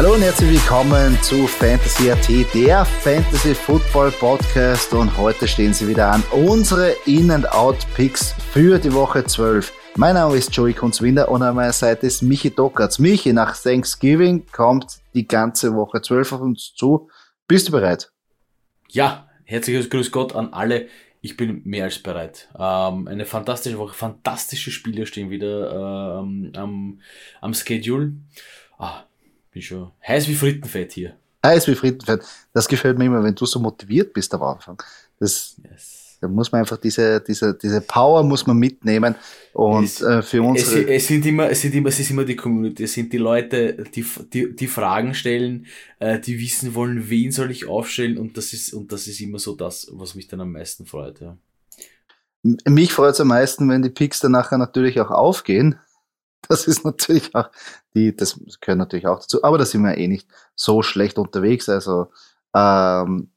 [0.00, 4.94] Hallo und herzlich willkommen zu Fantasy AT, der Fantasy Football Podcast.
[4.94, 6.22] Und heute stehen sie wieder an.
[6.32, 9.70] Unsere In-and-Out-Picks für die Woche 12.
[9.96, 12.98] Mein Name ist Joey Kunzwinder und an meiner Seite ist Michi Dockertz.
[12.98, 17.10] Michi, nach Thanksgiving kommt die ganze Woche 12 auf uns zu.
[17.46, 18.10] Bist du bereit?
[18.88, 20.88] Ja, herzliches Grüß Gott an alle.
[21.20, 22.48] Ich bin mehr als bereit.
[22.58, 27.02] Ähm, eine fantastische Woche, fantastische Spiele stehen wieder ähm, am,
[27.42, 28.14] am Schedule.
[28.78, 29.04] Ah,
[29.50, 31.16] bin schon heiß wie Frittenfett hier.
[31.44, 32.22] Heiß wie Frittenfett.
[32.52, 34.82] Das gefällt mir immer, wenn du so motiviert bist am Anfang.
[35.18, 36.00] Das, yes.
[36.20, 39.14] Da muss man einfach diese, diese, diese Power muss man mitnehmen.
[39.54, 40.60] Und es, äh, für uns.
[40.60, 43.18] Es, es, sind immer, es sind immer, es ist immer die Community, es sind die
[43.18, 45.66] Leute, die, die, die Fragen stellen,
[45.98, 49.38] äh, die wissen wollen, wen soll ich aufstellen und das ist, und das ist immer
[49.38, 51.38] so das, was mich dann am meisten freut, ja.
[52.42, 55.78] Mich freut es am meisten, wenn die Picks dann nachher natürlich auch aufgehen
[56.48, 57.50] das ist natürlich auch,
[57.94, 61.68] die, das gehört natürlich auch dazu, aber da sind wir eh nicht so schlecht unterwegs.
[61.68, 62.10] Also
[62.54, 63.30] ähm,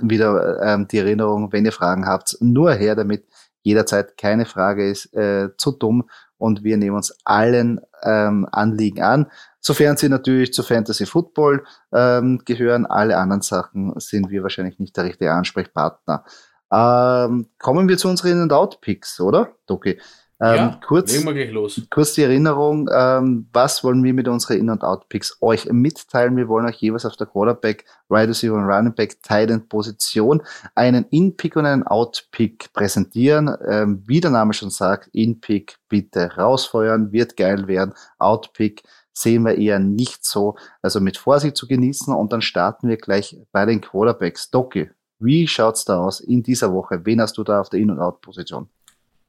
[0.00, 3.26] wieder ähm, die Erinnerung, wenn ihr Fragen habt, nur her damit.
[3.62, 9.26] Jederzeit keine Frage ist äh, zu dumm und wir nehmen uns allen ähm, Anliegen an.
[9.60, 14.96] Sofern sie natürlich zu Fantasy Football ähm, gehören, alle anderen Sachen sind wir wahrscheinlich nicht
[14.96, 16.24] der richtige Ansprechpartner.
[16.72, 19.50] Ähm, kommen wir zu unseren In-and-Out-Picks, oder?
[19.68, 20.00] Okay.
[20.42, 21.82] Ähm, ja, kurz, legen wir gleich los.
[21.90, 26.36] kurz die Erinnerung, ähm, was wollen wir mit unseren In- und Out-Picks euch mitteilen?
[26.36, 30.42] Wir wollen euch jeweils auf der Quarterback, Wide Receiver und Running Back Titan Position
[30.74, 33.54] einen In-Pick und einen Out-Pick präsentieren.
[33.68, 37.92] Ähm, wie der Name schon sagt, In-Pick bitte rausfeuern, wird geil werden.
[38.18, 38.82] Out-Pick
[39.12, 40.56] sehen wir eher nicht so.
[40.80, 44.50] Also mit Vorsicht zu genießen und dann starten wir gleich bei den Quarterbacks.
[44.50, 44.88] Doki,
[45.18, 47.04] wie schaut's da aus in dieser Woche?
[47.04, 48.70] Wen hast du da auf der In- und Out-Position?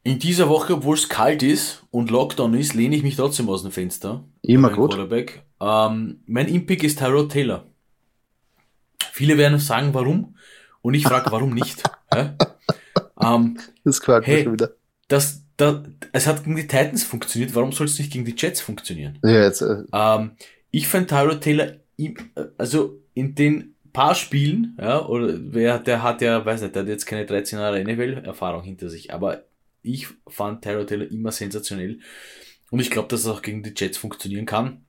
[0.03, 3.61] In dieser Woche, obwohl es kalt ist und Lockdown ist, lehne ich mich trotzdem aus
[3.61, 4.23] dem Fenster.
[4.41, 4.97] Immer gut.
[5.61, 7.65] Ähm, mein Impick ist Tyrod Taylor.
[9.11, 10.35] Viele werden sagen, warum?
[10.81, 11.83] Und ich frage, warum nicht?
[13.21, 14.71] ähm, das gefällt hey, mir schon wieder.
[15.07, 15.81] Das, das,
[16.13, 19.19] es hat gegen die Titans funktioniert, warum soll es nicht gegen die Jets funktionieren?
[19.23, 19.83] Ja, jetzt, äh.
[19.93, 20.31] ähm,
[20.71, 21.73] ich fand Tyrod Taylor,
[22.57, 26.89] also in den paar Spielen, ja, oder wer, der hat ja, weiß nicht, der hat
[26.89, 29.43] jetzt keine 13 Jahre NFL-Erfahrung hinter sich, aber
[29.83, 31.99] ich fand Tyrod Taylor immer sensationell.
[32.69, 34.85] Und ich glaube, dass es auch gegen die Jets funktionieren kann.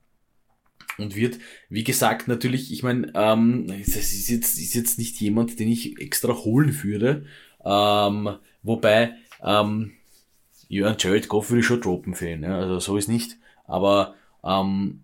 [0.97, 1.39] Und wird,
[1.69, 5.99] wie gesagt, natürlich, ich meine, ähm, das ist jetzt, ist jetzt nicht jemand, den ich
[5.99, 7.25] extra holen würde.
[7.65, 9.93] Ähm, wobei, ähm,
[10.67, 13.37] ja, Jared Goff würde ich schon droppen für ihn, ja, also so ist nicht.
[13.65, 15.03] Aber ähm,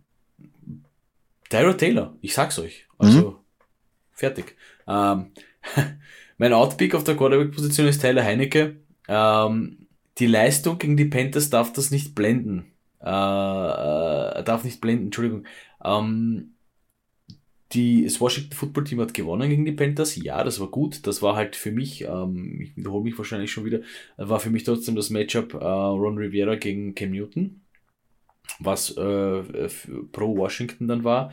[1.49, 2.85] Tyrod Taylor, ich sag's euch.
[2.99, 3.35] Also, mhm.
[4.11, 4.55] fertig.
[4.87, 5.31] Ähm,
[6.37, 8.75] mein Outpick auf der Quarterback-Position ist Tyler Heinecke.
[9.09, 9.87] Ähm,
[10.19, 12.71] die Leistung gegen die Panthers darf das nicht blenden.
[13.01, 15.45] Äh, äh, darf nicht blenden, Entschuldigung.
[15.83, 16.53] Ähm,
[17.73, 20.15] die, das Washington Football Team hat gewonnen gegen die Panthers.
[20.15, 21.05] Ja, das war gut.
[21.07, 23.81] Das war halt für mich, ähm, ich wiederhole mich wahrscheinlich schon wieder,
[24.17, 27.61] war für mich trotzdem das Matchup äh, Ron Rivera gegen Cam Newton,
[28.59, 29.69] was äh,
[30.11, 31.31] pro Washington dann war.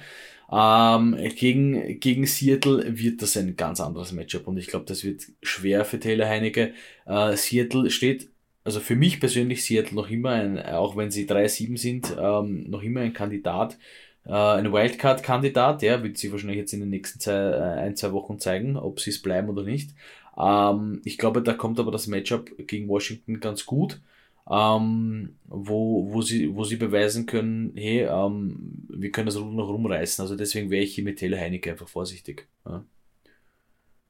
[0.50, 5.24] Ähm, gegen, gegen Seattle wird das ein ganz anderes Matchup und ich glaube, das wird
[5.42, 6.72] schwer für Taylor Heinecke.
[7.06, 8.30] Äh, Seattle steht,
[8.64, 12.82] also für mich persönlich Seattle noch immer ein, auch wenn sie 3-7 sind, ähm, noch
[12.82, 13.76] immer ein Kandidat,
[14.24, 18.12] äh, ein Wildcard-Kandidat, ja, wird sie wahrscheinlich jetzt in den nächsten zwei, äh, ein, zwei
[18.12, 19.90] Wochen zeigen, ob sie es bleiben oder nicht.
[20.38, 24.00] Ähm, ich glaube, da kommt aber das Matchup gegen Washington ganz gut
[24.48, 30.22] ähm, wo, wo, sie, wo sie beweisen können, hey, ähm, wir können das noch rumreißen.
[30.22, 32.46] Also deswegen wäre ich hier mit Taylor Heinecke einfach vorsichtig.
[32.64, 32.84] Ja.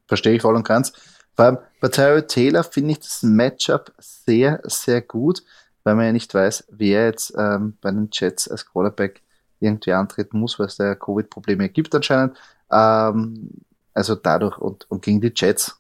[0.07, 0.93] Verstehe ich voll und ganz.
[1.37, 5.43] Allem bei Tyler Taylor finde ich das Matchup sehr, sehr gut,
[5.85, 9.23] weil man ja nicht weiß, wer jetzt ähm, bei den Jets als Quarterback
[9.61, 12.37] irgendwie antreten muss, weil es da Covid-Probleme gibt anscheinend.
[12.71, 13.51] Ähm,
[13.95, 15.79] also dadurch und, und gegen die Jets.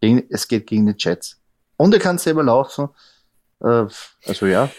[0.00, 1.40] Gegen, es geht gegen die Jets.
[1.76, 2.88] Und er kann selber laufen.
[3.62, 3.86] Äh,
[4.26, 4.70] also ja,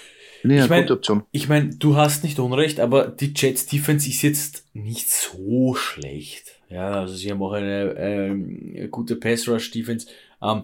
[0.42, 1.24] finde ich eine mein, gute Option.
[1.32, 6.60] Ich meine, du hast nicht Unrecht, aber die Jets Defense ist jetzt nicht so schlecht.
[6.70, 10.08] Ja, also sie haben auch eine ähm, gute Pass Rush Defense.
[10.42, 10.64] Ähm,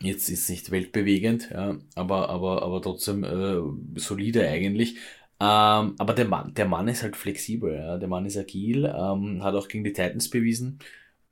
[0.00, 4.96] jetzt ist nicht weltbewegend, ja, aber aber aber trotzdem äh, solide eigentlich.
[5.40, 7.98] Ähm, aber der Mann, der Mann ist halt flexibel, ja.
[7.98, 10.78] der Mann ist agil, ähm, hat auch gegen die Titans bewiesen.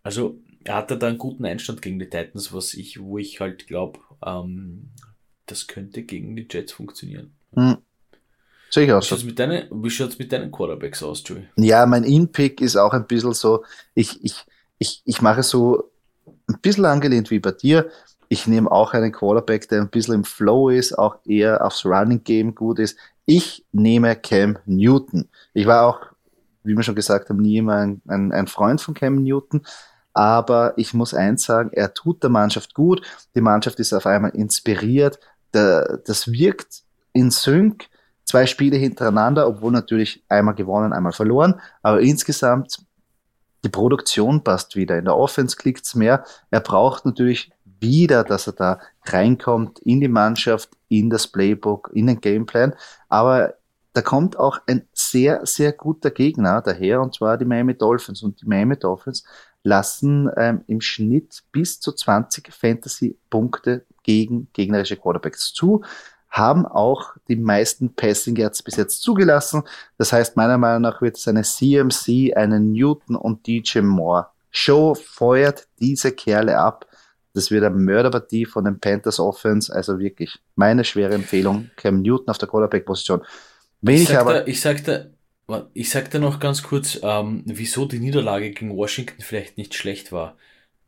[0.02, 3.66] Also er hatte da einen guten Einstand gegen die Titans, was ich, wo ich halt
[3.68, 4.90] glaube, ähm,
[5.52, 7.32] das könnte gegen die Jets funktionieren.
[7.54, 7.78] Hm.
[8.70, 11.46] Sicher wie schaut's mit deinen, wie schaut's mit deinen Quarterbacks aus, Joey?
[11.56, 13.64] Ja, mein In-Pick ist auch ein bisschen so,
[13.94, 14.44] ich, ich,
[14.78, 15.90] ich, ich mache so
[16.48, 17.90] ein bisschen angelehnt wie bei dir.
[18.28, 22.24] Ich nehme auch einen Quarterback, der ein bisschen im Flow ist, auch eher aufs Running
[22.24, 22.96] Game gut ist.
[23.26, 25.28] Ich nehme Cam Newton.
[25.52, 26.12] Ich war auch
[26.64, 29.62] wie wir schon gesagt haben, nie immer ein, ein, ein Freund von Cam Newton.
[30.14, 33.02] Aber ich muss eins sagen, er tut der Mannschaft gut.
[33.34, 35.18] Die Mannschaft ist auf einmal inspiriert.
[35.54, 36.82] Der, das wirkt
[37.12, 37.88] in Sync.
[38.24, 41.60] Zwei Spiele hintereinander, obwohl natürlich einmal gewonnen, einmal verloren.
[41.82, 42.78] Aber insgesamt,
[43.64, 44.96] die Produktion passt wieder.
[44.96, 46.24] In der Offense klickt's mehr.
[46.50, 47.50] Er braucht natürlich
[47.80, 52.74] wieder, dass er da reinkommt in die Mannschaft, in das Playbook, in den Gameplan.
[53.08, 53.54] Aber
[53.92, 58.22] da kommt auch ein sehr, sehr guter Gegner daher, und zwar die Miami Dolphins.
[58.22, 59.24] Und die Miami Dolphins
[59.62, 65.82] lassen ähm, im Schnitt bis zu 20 Fantasy-Punkte gegen gegnerische Quarterbacks zu,
[66.28, 69.62] haben auch die meisten Passing Yards bis jetzt zugelassen.
[69.98, 74.94] Das heißt, meiner Meinung nach wird es eine CMC, eine Newton und DJ Moore Show
[74.94, 76.86] feuert diese Kerle ab.
[77.34, 79.74] Das wird eine Mörderpartie von den Panthers Offense.
[79.74, 81.70] Also wirklich meine schwere Empfehlung.
[81.76, 83.22] Cam Newton auf der Quarterback-Position.
[83.80, 84.46] Wenig ich aber.
[84.46, 85.14] ich sagte,
[85.72, 90.36] ich sagte noch ganz kurz, ähm, wieso die Niederlage gegen Washington vielleicht nicht schlecht war.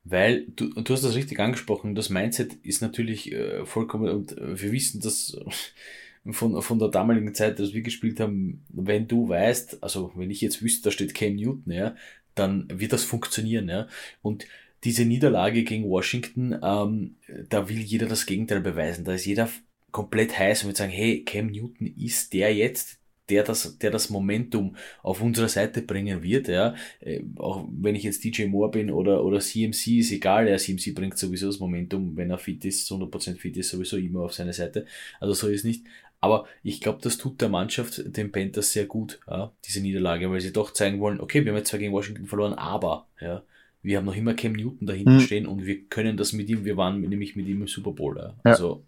[0.04, 4.70] Weil, du, du hast das richtig angesprochen, das Mindset ist natürlich äh, vollkommen, und wir
[4.70, 5.36] wissen das
[6.30, 10.40] von, von der damaligen Zeit, dass wir gespielt haben, wenn du weißt, also wenn ich
[10.40, 11.96] jetzt wüsste, da steht Cam Newton, ja,
[12.34, 13.88] dann wird das funktionieren, ja.
[14.20, 14.46] Und
[14.84, 17.16] diese Niederlage gegen Washington, ähm,
[17.48, 19.04] da will jeder das Gegenteil beweisen.
[19.04, 19.48] Da ist jeder
[19.90, 22.98] komplett heiß und wird sagen, hey, Cam Newton ist der jetzt,
[23.28, 26.74] der das, der das Momentum auf unsere Seite bringen wird, ja.
[27.00, 30.94] Äh, auch wenn ich jetzt DJ Moore bin oder, oder CMC, ist egal, ja, CMC
[30.94, 34.52] bringt sowieso das Momentum, wenn er fit ist, 100% fit ist, sowieso immer auf seine
[34.52, 34.86] Seite.
[35.20, 35.84] Also so ist nicht.
[36.20, 40.40] Aber ich glaube, das tut der Mannschaft, den Panthers, sehr gut, ja, diese Niederlage, weil
[40.40, 43.42] sie doch zeigen wollen, okay, wir haben jetzt zwar gegen Washington verloren, aber, ja,
[43.82, 45.20] wir haben noch immer Cam Newton dahinter mhm.
[45.20, 48.16] stehen und wir können das mit ihm, wir waren nämlich mit ihm im Super Bowl.
[48.16, 48.34] Ja.
[48.42, 48.50] Ja.
[48.52, 48.84] Also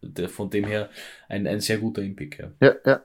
[0.00, 0.88] der, von dem her
[1.28, 2.38] ein, ein sehr guter Impick.
[2.38, 2.52] Ja.
[2.60, 3.02] ja, ja.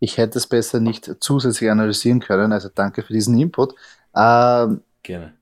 [0.00, 3.74] Ich hätte es besser nicht zusätzlich analysieren können, also danke für diesen Input.
[4.16, 5.34] Ähm, Gerne.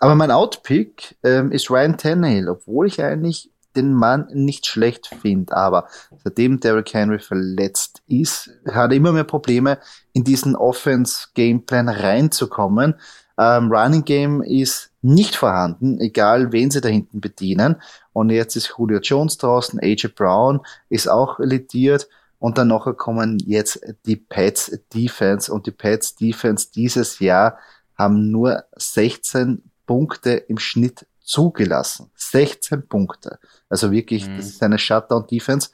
[0.00, 5.56] Aber mein Outpick ähm, ist Ryan Tannehill, obwohl ich eigentlich den Mann nicht schlecht finde,
[5.56, 5.86] aber
[6.24, 9.78] seitdem Derrick Henry verletzt ist, hat er immer mehr Probleme,
[10.12, 12.94] in diesen Offense-Gameplan reinzukommen.
[13.38, 17.80] Ähm, Running Game ist nicht vorhanden, egal wen sie da hinten bedienen.
[18.12, 22.08] Und jetzt ist Julio Jones draußen, AJ Brown ist auch litiert.
[22.42, 25.52] Und dann nachher kommen jetzt die Pets Defense.
[25.52, 27.56] Und die Pets Defense dieses Jahr
[27.94, 32.10] haben nur 16 Punkte im Schnitt zugelassen.
[32.16, 33.38] 16 Punkte.
[33.68, 34.38] Also wirklich, mhm.
[34.38, 35.70] das ist eine Shutdown-Defense.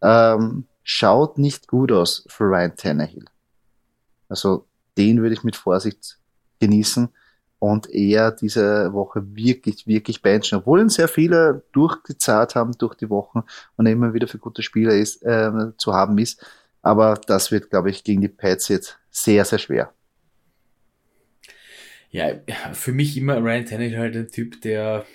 [0.00, 3.24] Ähm, schaut nicht gut aus für Ryan Tannehill.
[4.28, 6.20] Also den würde ich mit Vorsicht
[6.60, 7.08] genießen
[7.62, 13.08] und eher diese Woche wirklich, wirklich benchen, obwohl ihn sehr viele durchgezahlt haben durch die
[13.08, 13.44] Wochen
[13.76, 16.44] und immer wieder für gute Spieler ist, äh, zu haben ist.
[16.82, 19.94] Aber das wird, glaube ich, gegen die Pets jetzt sehr, sehr schwer.
[22.10, 22.34] Ja,
[22.72, 25.06] für mich immer Ryan Tannehill halt ein Typ, der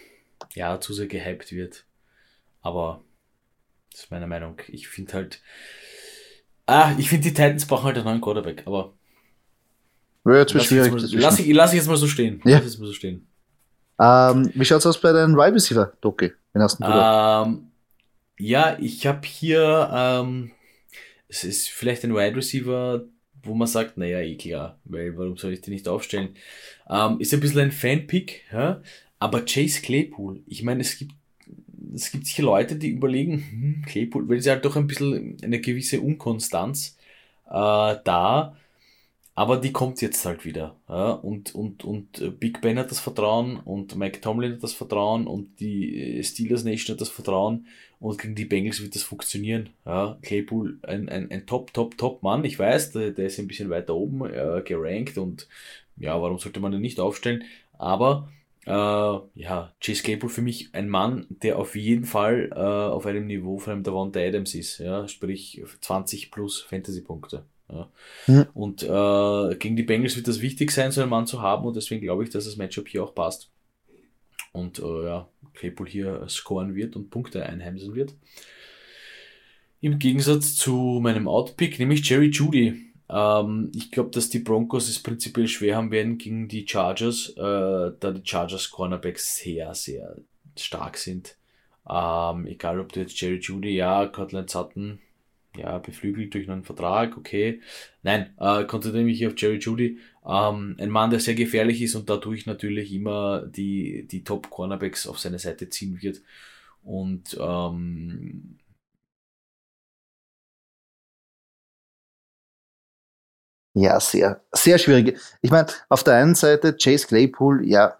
[0.54, 1.86] ja zu sehr gehypt wird.
[2.62, 3.04] Aber
[3.92, 4.62] das ist meine Meinung.
[4.70, 5.42] Ich finde halt.
[6.66, 8.97] Ah, ich finde die Titans brauchen halt einen neuen Quarterback, aber.
[10.28, 12.42] Ja, jetzt lass, schwierig, ich mal, lass, ich, lass ich jetzt mal so stehen.
[12.46, 12.60] Ja.
[12.64, 13.28] Lass mal so stehen.
[14.00, 16.34] Ähm, wie schaut's aus bei den Wide Receiver, Doki?
[16.54, 17.72] Ähm,
[18.38, 20.52] ja, ich habe hier, ähm,
[21.28, 23.06] es ist vielleicht ein Wide Receiver,
[23.44, 26.36] wo man sagt, naja, eh klar, weil warum soll ich den nicht aufstellen?
[26.90, 28.82] Ähm, ist ein bisschen ein Fan-Pick, ja?
[29.20, 31.14] aber Chase Claypool, ich meine, es gibt
[31.94, 35.60] es gibt sicher Leute, die überlegen, hm, Claypool, weil sie halt doch ein bisschen eine
[35.60, 36.98] gewisse Unkonstanz
[37.46, 38.58] äh, da,
[39.38, 40.76] aber die kommt jetzt halt wieder.
[40.90, 41.12] Ja?
[41.12, 45.60] Und, und, und Big Ben hat das Vertrauen und Mike Tomlin hat das Vertrauen und
[45.60, 47.68] die Steelers Nation hat das Vertrauen
[48.00, 49.70] und gegen die Bengals wird das funktionieren.
[49.86, 50.18] Ja?
[50.24, 52.46] Claypool, ein, ein, ein Top, Top, Top Mann.
[52.46, 55.48] Ich weiß, der, der ist ein bisschen weiter oben äh, gerankt und
[55.98, 57.44] ja, warum sollte man den nicht aufstellen?
[57.78, 58.30] Aber
[58.66, 63.28] äh, ja, Chase Claypool für mich ein Mann, der auf jeden Fall äh, auf einem
[63.28, 67.46] Niveau von einem Davante Adams ist, ja, sprich 20 plus Fantasy-Punkte.
[67.70, 67.92] Ja.
[68.28, 68.48] Mhm.
[68.54, 71.76] Und äh, gegen die Bengals wird das wichtig sein, so einen Mann zu haben und
[71.76, 73.52] deswegen glaube ich, dass das Matchup hier auch passt.
[74.54, 78.16] Und äh, ja, Claypool hier scoren wird und Punkte einheimsen wird.
[79.82, 82.94] Im Gegensatz zu meinem Outpick, nämlich Jerry Judy.
[83.10, 87.92] Ähm, ich glaube, dass die Broncos es prinzipiell schwer haben werden gegen die Chargers, äh,
[88.00, 90.18] da die Chargers Cornerbacks sehr, sehr
[90.58, 91.38] stark sind.
[91.90, 95.00] Ähm, egal ob du jetzt Jerry Judy, ja, Cortland Sutton,
[95.58, 97.62] ja, beflügelt durch einen Vertrag, okay.
[98.04, 100.00] Nein, äh, konzentriere mich hier auf Jerry Judy.
[100.26, 105.20] Ähm, ein Mann, der sehr gefährlich ist und dadurch natürlich immer die, die Top-Cornerbacks auf
[105.20, 106.22] seine Seite ziehen wird.
[106.84, 108.60] Und ähm,
[113.80, 115.20] Ja, sehr, sehr schwierig.
[115.42, 117.96] Ich meine, auf der einen Seite Chase Claypool, ja,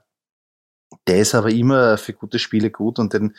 [1.08, 3.36] der ist aber immer für gute Spiele gut und den,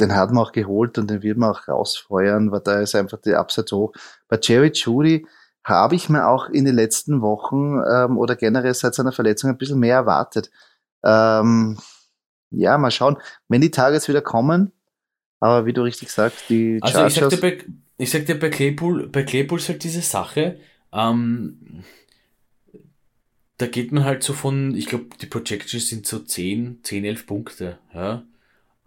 [0.00, 3.20] den hat man auch geholt und den wird man auch rausfeuern, weil da ist einfach
[3.20, 3.92] die Upside hoch.
[4.28, 5.26] Bei Jerry Judy
[5.64, 9.58] habe ich mir auch in den letzten Wochen ähm, oder generell seit seiner Verletzung ein
[9.58, 10.50] bisschen mehr erwartet.
[11.04, 11.78] Ähm,
[12.50, 13.16] ja, mal schauen,
[13.48, 14.72] wenn die Targets wieder kommen,
[15.38, 17.64] aber wie du richtig sagst, die also ich sag dir bei,
[17.96, 20.58] ich sag dir bei Claypool, bei Claypool ist halt diese Sache,
[20.92, 21.84] ähm,
[23.58, 27.26] da geht man halt so von, ich glaube, die Projections sind so 10, 10, 11
[27.26, 28.24] Punkte, ja.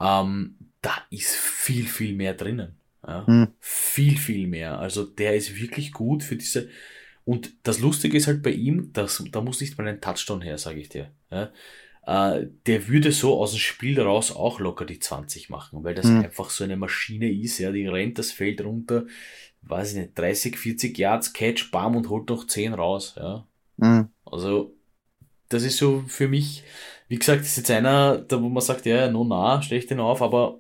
[0.02, 2.76] Ähm, da ist viel, viel mehr drinnen.
[3.08, 3.26] Ja.
[3.26, 3.48] Hm.
[3.60, 4.78] Viel, viel mehr.
[4.80, 6.70] Also der ist wirklich gut für diese.
[7.26, 10.58] Und das Lustige ist halt bei ihm, dass, da muss nicht mal ein Touchdown her,
[10.58, 11.10] sage ich dir.
[11.32, 11.52] Ja.
[12.06, 16.06] Äh, der würde so aus dem Spiel raus auch locker die 20 machen, weil das
[16.06, 16.20] hm.
[16.20, 17.60] einfach so eine Maschine ist.
[17.60, 19.06] Ja, die rennt das Feld runter,
[19.62, 23.16] weiß ich nicht, 30, 40 Yards, Catch, Bam und holt noch 10 raus.
[23.18, 23.48] Ja.
[23.80, 24.10] Hm.
[24.26, 24.76] Also,
[25.48, 26.64] das ist so für mich,
[27.08, 30.02] wie gesagt, ist jetzt einer, da wo man sagt, ja, no nah, stelle ich den
[30.02, 30.60] auf, aber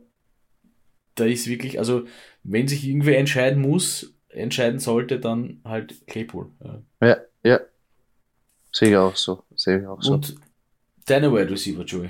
[1.16, 2.06] da ist wirklich, also
[2.44, 6.48] wenn sich irgendwer entscheiden muss, entscheiden sollte, dann halt Claypool.
[6.64, 7.18] Ja, ja.
[7.44, 7.60] ja.
[8.72, 9.44] Sehe ich auch so.
[9.56, 10.14] Sehe ich auch so.
[10.14, 10.36] Und
[11.06, 12.10] deine Wide Receiver, Joey?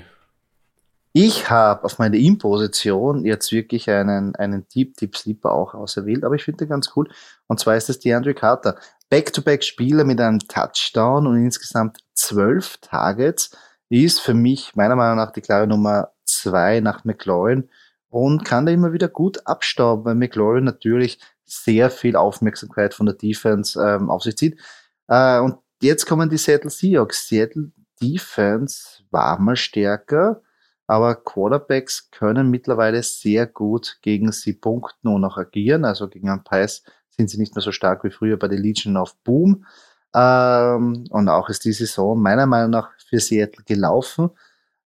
[1.12, 6.34] Ich habe auf meine In-Position jetzt wirklich einen, einen Deep, Deep Sleeper auch auserwählt, aber
[6.34, 7.08] ich finde den ganz cool.
[7.46, 8.76] Und zwar ist das DeAndre Carter.
[9.10, 13.56] Back-to-Back-Spieler mit einem Touchdown und insgesamt zwölf Targets
[13.90, 17.68] ist für mich meiner Meinung nach die klare Nummer zwei nach McLaurin
[18.14, 23.16] und kann da immer wieder gut abstauben, weil McLaurin natürlich sehr viel Aufmerksamkeit von der
[23.16, 24.60] Defense ähm, auf sich zieht.
[25.08, 27.26] Äh, und jetzt kommen die Seattle Seahawks.
[27.26, 30.42] Seattle Defense war mal stärker,
[30.86, 35.84] aber Quarterbacks können mittlerweile sehr gut gegen sie punkten und auch agieren.
[35.84, 38.96] Also gegen einen Preis sind sie nicht mehr so stark wie früher bei der Legion
[38.96, 39.66] of Boom.
[40.14, 44.30] Ähm, und auch ist die Saison meiner Meinung nach für Seattle gelaufen.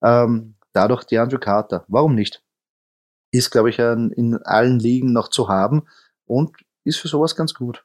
[0.04, 1.86] Ähm, dadurch die Andrew Carter.
[1.88, 2.45] Warum nicht?
[3.38, 5.84] Ist, glaube ich, in allen Ligen noch zu haben
[6.26, 6.52] und
[6.84, 7.84] ist für sowas ganz gut,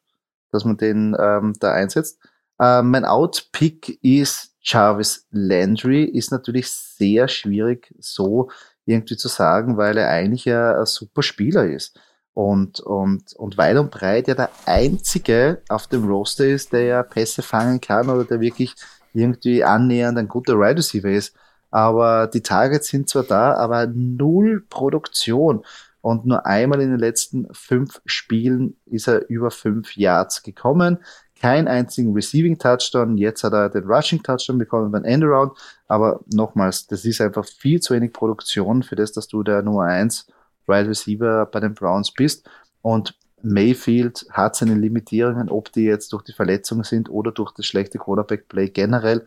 [0.51, 2.21] dass man den ähm, da einsetzt.
[2.59, 8.51] Äh, mein Out-Pick ist Jarvis Landry, ist natürlich sehr schwierig so
[8.85, 11.99] irgendwie zu sagen, weil er eigentlich ja ein super Spieler ist.
[12.33, 17.03] Und, und, und weit und breit ja der einzige auf dem Roster ist, der ja
[17.03, 18.75] Pässe fangen kann oder der wirklich
[19.13, 21.35] irgendwie annähernd ein guter Wide Receiver ist
[21.71, 25.65] aber die Targets sind zwar da, aber null Produktion.
[26.03, 30.99] Und nur einmal in den letzten fünf Spielen ist er über fünf Yards gekommen.
[31.39, 33.19] Kein einzigen Receiving Touchdown.
[33.19, 35.53] Jetzt hat er den Rushing Touchdown bekommen beim Endaround.
[35.89, 39.85] Aber nochmals, das ist einfach viel zu wenig Produktion für das, dass du der Nummer
[39.85, 40.27] eins
[40.67, 42.49] Wide Receiver bei den Browns bist.
[42.83, 47.67] Und Mayfield hat seine Limitierungen, ob die jetzt durch die Verletzung sind oder durch das
[47.67, 49.27] schlechte Quarterback Play generell,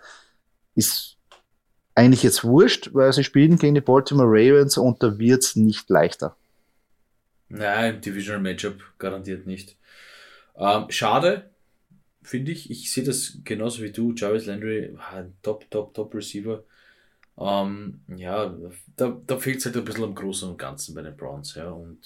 [0.76, 1.18] ist
[1.96, 5.90] eigentlich jetzt wurscht, weil sie spielen gegen die Baltimore Ravens und da wird es nicht
[5.90, 6.36] leichter.
[7.50, 9.78] Nein, Divisional Matchup garantiert nicht.
[10.56, 11.52] Ähm, schade,
[12.24, 12.72] finde ich.
[12.72, 14.14] Ich sehe das genauso wie du.
[14.14, 14.96] Jarvis Landry,
[15.42, 16.64] top, top, top Receiver.
[17.38, 18.56] Ähm, ja,
[18.96, 21.70] da, da fehlt es halt ein bisschen am Großen und Ganzen bei den Browns, ja.
[21.70, 22.00] Und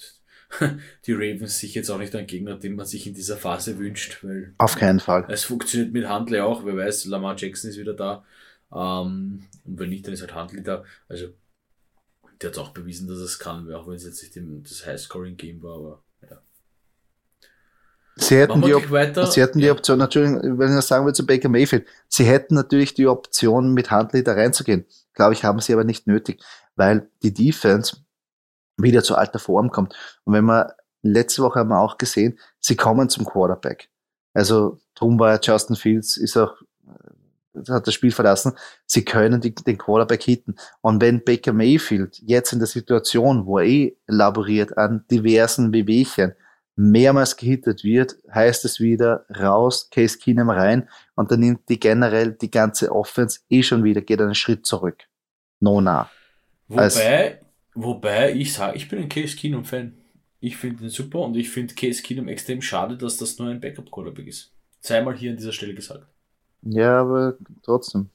[1.06, 4.22] die Ravens sich jetzt auch nicht ein Gegner, den man sich in dieser Phase wünscht,
[4.22, 4.54] weil.
[4.58, 5.26] Auf keinen Fall.
[5.28, 8.24] Es funktioniert mit Handley auch, wer weiß, Lamar Jackson ist wieder da.
[8.72, 10.84] Ähm, und wenn nicht, dann ist halt da.
[11.08, 11.28] Also,
[12.40, 15.76] der hat auch bewiesen, dass es kann, auch wenn es jetzt nicht das High-Scoring-Game war,
[15.76, 16.38] aber ja.
[18.16, 18.84] Sie hätten, die, Op
[19.30, 22.94] sie hätten die Option, natürlich, wenn ich sagen will zu Baker Mayfield, sie hätten natürlich
[22.94, 24.86] die Option, mit Huntley da reinzugehen.
[25.14, 26.42] Glaube ich, haben sie aber nicht nötig,
[26.74, 27.98] weil die Defense
[28.76, 29.94] wieder zu alter Form kommt.
[30.24, 30.70] Und wenn man,
[31.02, 33.88] letzte Woche haben wir auch gesehen, sie kommen zum Quarterback.
[34.34, 36.54] Also, drum war Justin Fields, ist auch
[37.68, 38.52] hat das Spiel verlassen.
[38.86, 40.56] Sie können die, den Quarterback hitten.
[40.80, 46.34] Und wenn Baker Mayfield jetzt in der Situation, wo er eh laboriert an diversen Bewegchen,
[46.78, 52.32] mehrmals gehittet wird, heißt es wieder raus, Case Keenum rein und dann nimmt die generell
[52.32, 55.04] die ganze Offense eh schon wieder, geht einen Schritt zurück.
[55.58, 56.08] No nah.
[56.68, 57.00] Wobei, also,
[57.74, 59.94] wobei ich sage, ich bin ein Case Keenum Fan.
[60.38, 63.60] Ich finde ihn super und ich finde Case Keenum extrem schade, dass das nur ein
[63.60, 64.54] Backup Quarterback ist.
[64.80, 66.06] Zweimal hier an dieser Stelle gesagt.
[66.62, 68.10] Ja, aber trotzdem.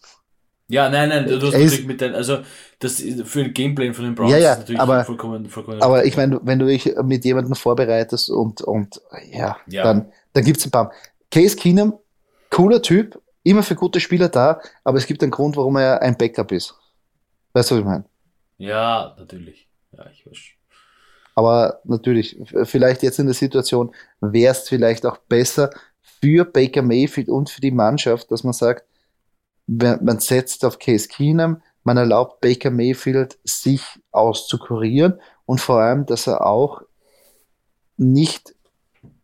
[0.68, 2.40] Ja, nein, nein, du hast natürlich mit deinem, also
[2.80, 6.06] das für ein Gameplay von den Browns ja, ja, ist natürlich aber, vollkommen, vollkommen Aber
[6.06, 9.84] ich meine, wenn du dich mit jemandem vorbereitest und, und ja, ja.
[9.84, 10.92] dann, dann gibt es ein paar.
[11.30, 12.00] Case Keenum,
[12.50, 16.18] cooler Typ, immer für gute Spieler da, aber es gibt einen Grund, warum er ein
[16.18, 16.76] Backup ist.
[17.54, 18.06] Weißt du, was ich meine?
[18.58, 19.68] Ja, natürlich.
[19.92, 20.40] Ja, ich weiß.
[21.36, 25.72] Aber natürlich, vielleicht jetzt in der Situation wäre es vielleicht auch besser,
[26.22, 28.86] für Baker Mayfield und für die Mannschaft, dass man sagt,
[29.66, 33.82] man setzt auf Case Keenum, man erlaubt Baker Mayfield, sich
[34.12, 36.82] auszukurieren und vor allem, dass er auch
[37.98, 38.56] nicht,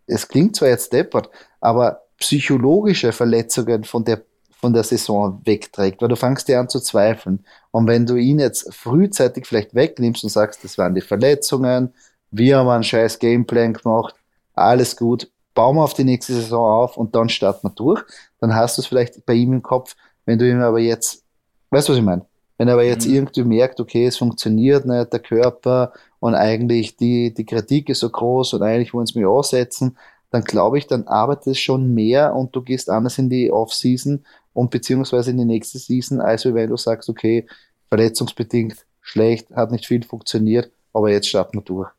[0.07, 6.09] es klingt zwar jetzt deppert, aber psychologische Verletzungen von der, von der Saison wegträgt, weil
[6.09, 7.45] du fangst dir an zu zweifeln.
[7.71, 11.93] Und wenn du ihn jetzt frühzeitig vielleicht wegnimmst und sagst, das waren die Verletzungen,
[12.31, 14.15] wir haben einen scheiß Gameplan gemacht,
[14.53, 18.03] alles gut, bauen wir auf die nächste Saison auf und dann starten wir durch,
[18.39, 21.23] dann hast du es vielleicht bei ihm im Kopf, wenn du ihm aber jetzt,
[21.71, 22.25] weißt du, was ich meine?
[22.57, 23.15] Wenn er aber jetzt mhm.
[23.15, 28.09] irgendwie merkt, okay, es funktioniert nicht, der Körper und eigentlich die, die Kritik ist so
[28.09, 29.97] groß und eigentlich wollen sie mich aussetzen,
[30.29, 34.25] dann glaube ich, dann arbeitet es schon mehr und du gehst anders in die Off-Season
[34.53, 37.47] und beziehungsweise in die nächste Season, als wenn du sagst, okay,
[37.87, 41.89] verletzungsbedingt schlecht, hat nicht viel funktioniert, aber jetzt starten wir durch.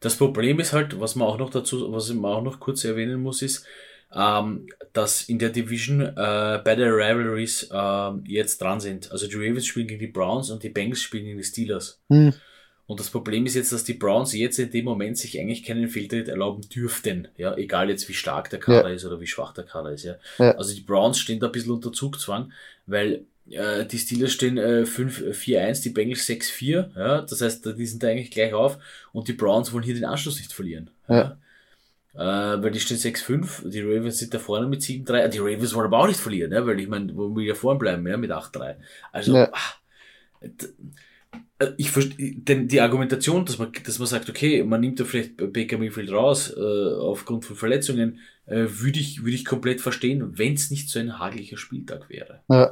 [0.00, 3.20] Das Problem ist halt, was man auch noch dazu, was man auch noch kurz erwähnen
[3.20, 3.66] muss, ist,
[4.14, 9.10] ähm, dass in der Division äh, beide Rivalries äh, jetzt dran sind.
[9.12, 12.00] Also die Ravens spielen gegen die Browns und die Bengals spielen gegen die Steelers.
[12.08, 12.32] Hm.
[12.86, 15.88] Und das Problem ist jetzt, dass die Browns jetzt in dem Moment sich eigentlich keinen
[15.88, 17.28] Fehltritt erlauben dürften.
[17.36, 18.94] Ja, egal jetzt wie stark der Kader ja.
[18.94, 20.04] ist oder wie schwach der Kader ist.
[20.04, 20.14] Ja.
[20.38, 20.52] ja.
[20.52, 22.50] Also die Browns stehen da ein bisschen unter Zugzwang,
[22.86, 26.96] weil äh, die Steelers stehen äh, 5-4-1, die Bengals 6-4.
[26.96, 27.22] Ja.
[27.22, 28.78] Das heißt, die sind da eigentlich gleich auf
[29.12, 30.90] und die Browns wollen hier den Anschluss nicht verlieren.
[31.08, 31.16] Ja.
[31.16, 31.38] ja.
[32.14, 35.28] Äh, weil die stehen 6-5, die Ravens sind da vorne mit 7-3.
[35.28, 37.78] Die Ravens wollen aber auch nicht verlieren, ja, weil ich meine, wo wir ja vorne
[37.78, 38.76] bleiben, ja, mit 8-3.
[39.12, 39.50] Also, ja.
[39.52, 39.76] ach,
[40.40, 45.04] äh, ich verstehe, denn die Argumentation, dass man, dass man sagt, okay, man nimmt da
[45.04, 50.38] vielleicht Baker Mayfield raus, äh, aufgrund von Verletzungen, äh, würde ich, würde ich komplett verstehen,
[50.38, 52.40] wenn es nicht so ein hageliger Spieltag wäre.
[52.48, 52.70] Ja.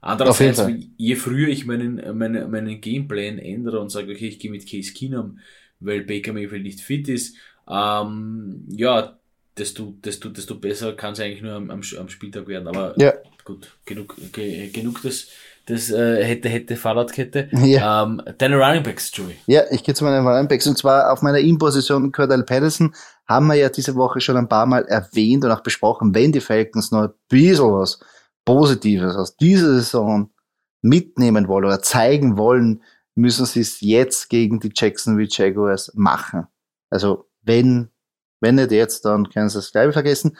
[0.00, 0.62] Andererseits,
[0.96, 4.92] je früher ich meinen, meinen, meinen Gameplan ändere und sage, okay, ich gehe mit Case
[4.92, 5.38] Keenum,
[5.78, 7.36] weil Baker Mayfield nicht fit ist,
[7.68, 9.18] ähm, ja,
[9.56, 12.68] desto, desto, desto besser kann es eigentlich nur am, am, Spieltag werden.
[12.68, 13.12] Aber ja.
[13.44, 15.28] gut, genug, genug des,
[15.66, 17.48] das äh, hätte, hätte Fahrradkette.
[17.52, 18.04] Ja.
[18.04, 19.36] Ähm, deine Running Backs, Joey.
[19.46, 22.94] Ja, ich gehe zu meinen Running Backs und zwar auf meiner In-Position Cordell Patterson
[23.26, 26.40] haben wir ja diese Woche schon ein paar Mal erwähnt und auch besprochen, wenn die
[26.40, 28.00] Falcons noch ein bisschen was
[28.50, 30.30] Positives aus dieser Saison
[30.82, 32.82] mitnehmen wollen oder zeigen wollen,
[33.14, 36.48] müssen sie es jetzt gegen die Jacksonville Jaguars machen.
[36.90, 37.90] Also wenn,
[38.40, 40.36] wenn nicht jetzt, dann können sie es gleich vergessen.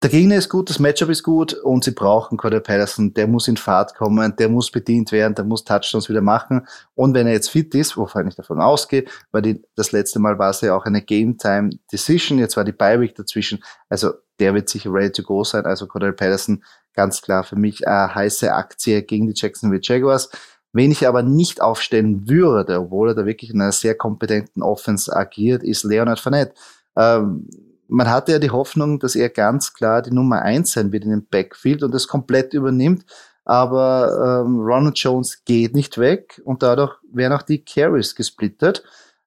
[0.00, 3.14] Der Gegner ist gut, das Matchup ist gut und sie brauchen Cordell Patterson.
[3.14, 6.68] Der muss in Fahrt kommen, der muss bedient werden, der muss Touchdowns wieder machen.
[6.94, 10.38] Und wenn er jetzt fit ist, wovon ich davon ausgehe, weil die, das letzte Mal
[10.38, 13.58] war es ja auch eine Game Time Decision, jetzt war die Bye dazwischen,
[13.88, 15.66] also der wird sicher ready to go sein.
[15.66, 16.62] Also Cordell Patterson
[16.94, 20.30] ganz klar für mich eine heiße Aktie gegen die Jacksonville Jaguars.
[20.72, 25.14] Wen ich aber nicht aufstellen würde, obwohl er da wirklich in einer sehr kompetenten Offense
[25.14, 26.54] agiert, ist Leonard Fournette.
[26.94, 27.48] Ähm,
[27.88, 31.10] man hatte ja die Hoffnung, dass er ganz klar die Nummer eins sein wird in
[31.10, 33.04] dem Backfield und das komplett übernimmt.
[33.44, 38.84] Aber ähm, Ronald Jones geht nicht weg und dadurch werden auch die Carries gesplittet.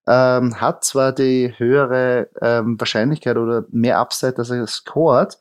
[0.07, 5.37] Ähm, hat zwar die höhere ähm, Wahrscheinlichkeit oder mehr Upside, dass er scored,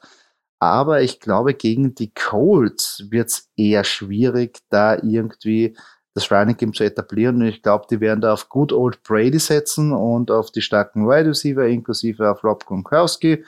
[0.61, 5.77] aber ich glaube, gegen die Colts wird es eher schwierig, da irgendwie
[6.15, 7.37] das Running Game zu etablieren.
[7.37, 11.07] Und ich glaube, die werden da auf Good Old Brady setzen und auf die starken
[11.07, 13.45] Wide Receiver, inklusive auf Rob Gronkowski,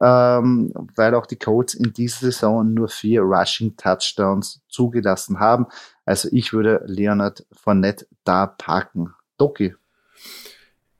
[0.00, 5.66] ähm, weil auch die Colts in dieser Saison nur vier Rushing Touchdowns zugelassen haben.
[6.04, 9.14] Also ich würde Leonard Fournette da packen.
[9.38, 9.74] Doki.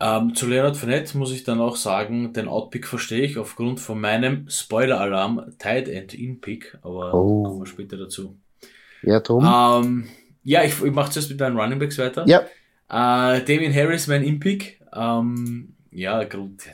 [0.01, 4.01] Ähm, zu Leonard Fournette muss ich dann auch sagen, den Outpick verstehe ich aufgrund von
[4.01, 7.45] meinem Spoiler-Alarm Tight End In-Pick, aber oh.
[7.45, 8.37] kommen wir später dazu.
[9.03, 9.45] Ja, Tom.
[9.45, 10.09] Ähm,
[10.45, 12.27] ja, ich, ich mache zuerst mit meinen Running Backs weiter.
[12.27, 12.41] Ja.
[12.89, 14.81] Äh, Damien Harris, mein Impick.
[14.95, 16.65] Ähm, ja, Grund,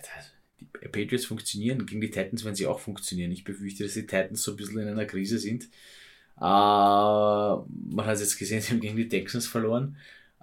[0.82, 1.86] die Patriots funktionieren.
[1.86, 3.30] Gegen die Titans werden sie auch funktionieren.
[3.32, 5.64] Ich befürchte, dass die Titans so ein bisschen in einer Krise sind.
[6.36, 9.96] Äh, man hat es jetzt gesehen, sie haben gegen die Texans verloren.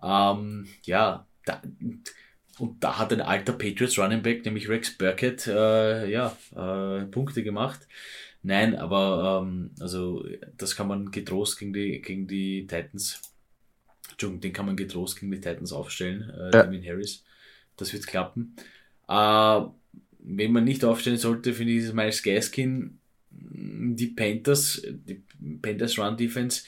[0.03, 1.61] Ähm, ja, da,
[2.59, 7.43] und da hat ein alter Patriots Running Back, nämlich Rex Burkett, äh, ja, äh, Punkte
[7.43, 7.87] gemacht.
[8.45, 10.23] Nein, aber ähm, also
[10.55, 13.19] das kann man getrost gegen die, gegen die Titans,
[14.11, 16.63] Entschuldigung, den kann man getrost gegen die Titans aufstellen, äh, ja.
[16.63, 17.23] Damien Harris.
[17.75, 18.55] Das wird klappen.
[19.07, 19.61] Äh,
[20.19, 22.99] wenn man nicht aufstellen sollte, finde ich, ist Miles Gaskin,
[23.31, 25.23] die Panthers, die
[25.61, 26.65] Panthers Run Defense,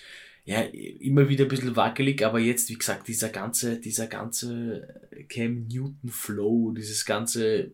[0.48, 4.88] ja, immer wieder ein bisschen wackelig, aber jetzt, wie gesagt, dieser ganze, dieser ganze
[5.28, 7.72] Cam Newton Flow, dieses ganze,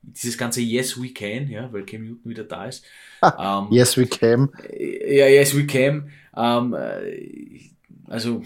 [0.00, 2.86] dieses ganze Yes We Can, ja, weil Cam Newton wieder da ist.
[3.22, 4.50] ähm, yes We Can.
[4.70, 6.10] Ja, Yes We Can.
[6.34, 6.74] Ähm,
[8.06, 8.42] also,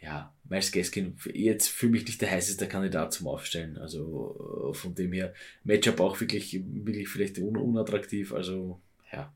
[0.00, 3.76] ja, Miles Gaskin jetzt für mich nicht der heißeste Kandidat zum Aufstellen.
[3.76, 8.32] Also äh, von dem her, Matchup auch wirklich, wirklich vielleicht un unattraktiv.
[8.32, 8.80] Also
[9.12, 9.30] ja.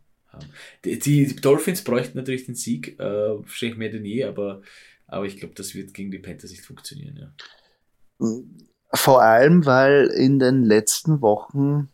[0.85, 3.37] Die, die, Dolphins bräuchten natürlich den Sieg, äh,
[3.77, 4.63] mehr denn je, aber,
[5.07, 7.35] aber ich glaube, das wird gegen die Panthers nicht funktionieren.
[8.19, 8.29] Ja.
[8.93, 11.89] Vor allem, weil in den letzten Wochen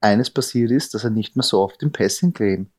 [0.00, 2.70] eines passiert ist, dass er nicht mehr so oft im Passing Game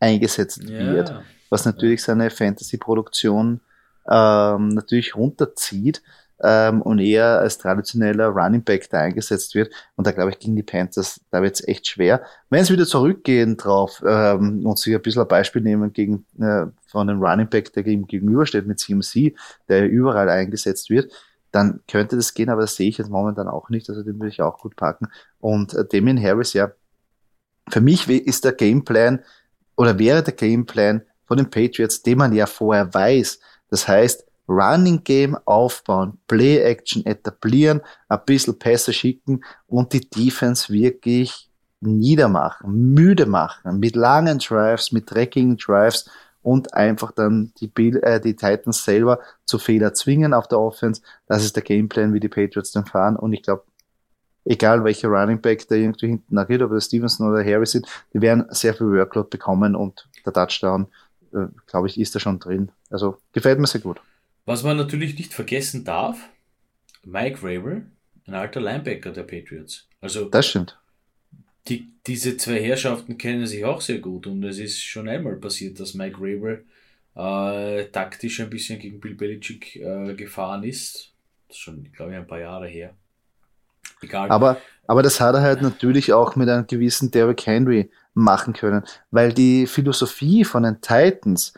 [0.00, 0.92] eingesetzt ja.
[0.92, 1.14] wird,
[1.48, 3.60] was natürlich seine Fantasy-Produktion
[4.08, 6.02] ähm, natürlich runterzieht
[6.42, 9.72] ähm, und eher als traditioneller Running Back da eingesetzt wird.
[9.96, 12.22] Und da glaube ich, gegen die Panthers, da wird es echt schwer.
[12.50, 16.66] Wenn sie wieder zurückgehen drauf ähm, und sich ein bisschen ein Beispiel nehmen gegen äh,
[16.86, 19.34] von einem Running Back, der ihm gegenübersteht mit CMC,
[19.68, 21.10] der überall eingesetzt wird,
[21.52, 23.88] dann könnte das gehen, aber das sehe ich jetzt momentan auch nicht.
[23.88, 25.08] Also den würde ich auch gut packen.
[25.40, 26.72] Und äh, Damien Harris, ja,
[27.68, 29.20] für mich ist der Gameplan
[29.76, 33.40] oder wäre der Gameplan von den Patriots, den man ja vorher weiß.
[33.68, 40.72] Das heißt, Running Game aufbauen, Play Action etablieren, ein bisschen Pässe schicken und die Defense
[40.72, 46.08] wirklich niedermachen, müde machen, mit langen Drives, mit dreckigen Drives
[46.42, 51.02] und einfach dann die, Bill, äh, die Titans selber zu Fehler zwingen auf der Offense.
[51.26, 53.64] Das ist der Gameplan, wie die Patriots dann fahren und ich glaube,
[54.44, 58.20] egal welcher Running Back der irgendwie hinten agiert, ob das Stevenson oder Harris sind, die
[58.20, 60.86] werden sehr viel Workload bekommen und der Touchdown,
[61.34, 62.70] äh, glaube ich, ist da schon drin.
[62.90, 64.00] Also gefällt mir sehr gut.
[64.46, 66.16] Was man natürlich nicht vergessen darf,
[67.04, 67.86] Mike Rabel,
[68.26, 69.86] ein alter Linebacker der Patriots.
[70.00, 70.78] Also das stimmt.
[71.68, 75.80] Die, diese zwei Herrschaften kennen sich auch sehr gut und es ist schon einmal passiert,
[75.80, 76.64] dass Mike Rabel
[77.16, 81.12] äh, taktisch ein bisschen gegen Bill Belichick äh, gefahren ist.
[81.48, 82.94] Das ist schon, glaube ich, ein paar Jahre her.
[84.00, 84.30] Egal.
[84.30, 88.84] Aber, aber das hat er halt natürlich auch mit einem gewissen Derrick Henry machen können,
[89.10, 91.52] weil die Philosophie von den Titans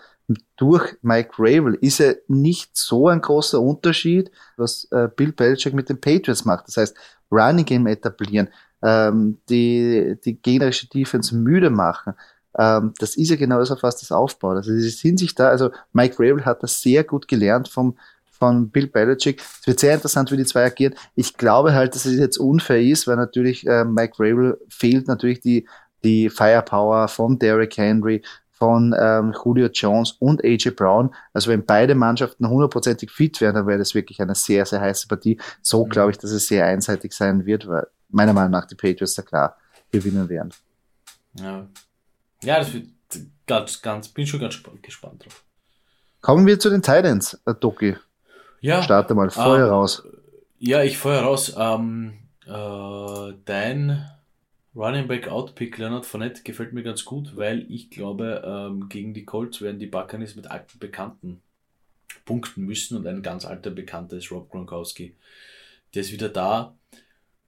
[0.56, 5.88] durch Mike Ravel ist ja nicht so ein großer Unterschied, was äh, Bill Belichick mit
[5.88, 6.68] den Patriots macht.
[6.68, 6.96] Das heißt,
[7.30, 8.48] Running Game etablieren,
[8.82, 12.14] ähm, die, die gegnerische Defense müde machen.
[12.58, 14.56] Ähm, das ist ja genau das, auf was das aufbaut.
[14.56, 17.96] Also sie sind sich da, also Mike Ravel hat das sehr gut gelernt vom,
[18.30, 19.40] von Bill Belichick.
[19.60, 20.94] Es wird sehr interessant, wie die zwei agieren.
[21.14, 25.40] Ich glaube halt, dass es jetzt unfair ist, weil natürlich äh, Mike Ravel fehlt natürlich
[25.40, 25.66] die,
[26.04, 28.22] die Firepower von Derrick Henry,
[28.58, 31.14] von ähm, Julio Jones und AJ Brown.
[31.32, 35.06] Also wenn beide Mannschaften hundertprozentig fit wären, dann wäre das wirklich eine sehr, sehr heiße
[35.08, 35.40] Partie.
[35.62, 35.90] So mhm.
[35.90, 39.22] glaube ich, dass es sehr einseitig sein wird, weil meiner Meinung nach die Patriots da
[39.22, 39.56] klar
[39.90, 40.50] gewinnen werden.
[41.34, 41.66] Ja,
[42.42, 42.86] ja das wird
[43.46, 45.44] ganz, ganz, bin schon ganz gespannt drauf.
[46.20, 47.96] Kommen wir zu den Titans, äh, Doki.
[48.60, 48.82] Ja.
[48.82, 50.02] Starte mal, Feuer ähm, raus.
[50.58, 51.54] Ja, ich feuer raus.
[51.56, 52.14] Ähm,
[52.46, 54.04] äh, dein
[54.78, 59.24] Running Back Outpick Leonard Fournette gefällt mir ganz gut, weil ich glaube, ähm, gegen die
[59.24, 61.42] Colts werden die Buccaneers mit alten Bekannten
[62.24, 65.16] punkten müssen und ein ganz alter Bekannter ist Rob Gronkowski.
[65.94, 66.76] Der ist wieder da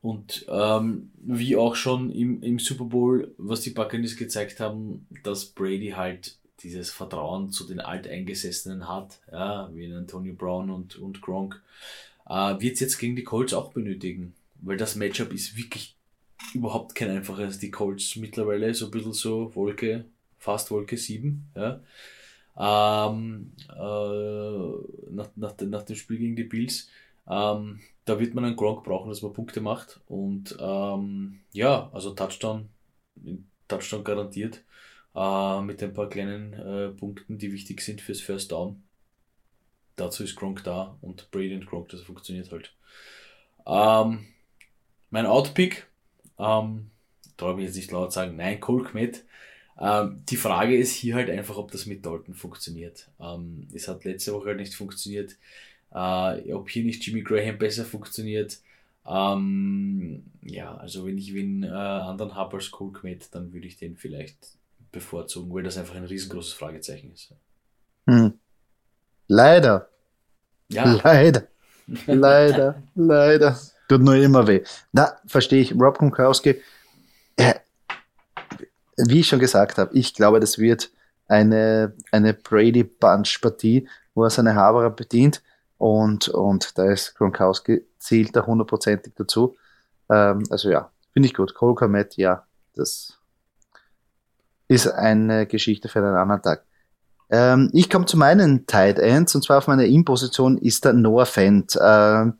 [0.02, 5.46] und ähm, wie auch schon im, im Super Bowl, was die Buccaneers gezeigt haben, dass
[5.46, 11.62] Brady halt dieses Vertrauen zu den Alteingesessenen hat, ja, wie Antonio Brown und, und Gronk,
[12.28, 15.94] äh, wird es jetzt gegen die Colts auch benötigen, weil das Matchup ist wirklich
[16.54, 17.58] überhaupt kein einfaches.
[17.58, 20.04] Die Colts mittlerweile so ein bisschen so Wolke,
[20.38, 21.50] fast Wolke 7.
[21.54, 21.80] Ja.
[22.56, 26.88] Ähm, äh, nach, nach, nach dem Spiel gegen die Bills.
[27.28, 30.00] Ähm, da wird man einen Gronk brauchen, dass man Punkte macht.
[30.06, 32.68] Und ähm, ja, also Touchdown,
[33.68, 34.64] Touchdown garantiert.
[35.14, 38.82] Äh, mit ein paar kleinen äh, Punkten, die wichtig sind fürs First Down.
[39.96, 42.74] Dazu ist Gronk da und Brady und Gronk, das funktioniert halt.
[43.66, 44.26] Ähm,
[45.10, 45.89] mein Outpick
[46.40, 46.90] ähm,
[47.36, 49.24] traue mich jetzt nicht laut sagen, nein, Cole Kmet.
[49.78, 53.08] Ähm, die Frage ist hier halt einfach, ob das mit Dalton funktioniert.
[53.20, 55.36] Ähm, es hat letzte Woche halt nicht funktioniert.
[55.92, 58.58] Äh, ob hier nicht Jimmy Graham besser funktioniert.
[59.06, 63.76] Ähm, ja, also wenn ich wen äh, anderen habe als Cole Kmet, dann würde ich
[63.76, 64.36] den vielleicht
[64.92, 67.32] bevorzugen, weil das einfach ein riesengroßes Fragezeichen ist.
[68.06, 68.34] Hm.
[69.28, 69.88] Leider.
[70.70, 71.00] Ja.
[71.02, 71.48] Leider.
[72.06, 72.82] Leider.
[72.94, 73.58] Leider.
[73.90, 74.62] Tut nur immer weh.
[74.92, 75.74] Na, verstehe ich.
[75.74, 76.62] Rob Gronkowski,
[77.34, 77.54] äh,
[78.96, 80.92] wie ich schon gesagt habe, ich glaube, das wird
[81.26, 85.42] eine, eine Brady-Bunch-Partie, wo er seine Haberer bedient.
[85.76, 89.56] Und, und da ist Gronkowski, zählt da hundertprozentig dazu.
[90.08, 91.56] Ähm, also ja, finde ich gut.
[91.56, 93.18] Cole Komet, ja, das
[94.68, 96.64] ist eine Geschichte für einen anderen Tag.
[97.28, 101.26] Ähm, ich komme zu meinen Tight Ends und zwar auf meiner In-Position ist der Noah
[101.26, 101.76] Fent.
[101.82, 102.38] Ähm,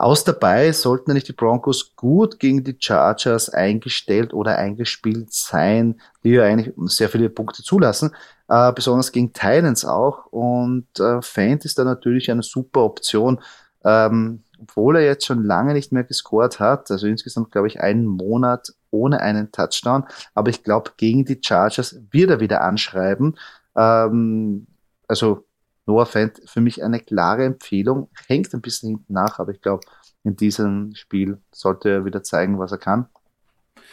[0.00, 6.30] Aus dabei sollten nämlich die Broncos gut gegen die Chargers eingestellt oder eingespielt sein, die
[6.30, 8.16] ja eigentlich sehr viele Punkte zulassen,
[8.48, 10.24] äh, besonders gegen Titans auch.
[10.30, 13.42] Und äh, Fant ist da natürlich eine super Option,
[13.84, 16.90] ähm, obwohl er jetzt schon lange nicht mehr gescored hat.
[16.90, 20.06] Also insgesamt glaube ich einen Monat ohne einen Touchdown.
[20.32, 23.36] Aber ich glaube, gegen die Chargers wird er wieder anschreiben.
[23.76, 24.66] Ähm,
[25.08, 25.44] also
[25.86, 28.08] Noah Fant für mich eine klare Empfehlung.
[28.26, 29.86] Hängt ein bisschen hinten nach, aber ich glaube,
[30.24, 33.08] in diesem Spiel sollte er wieder zeigen, was er kann.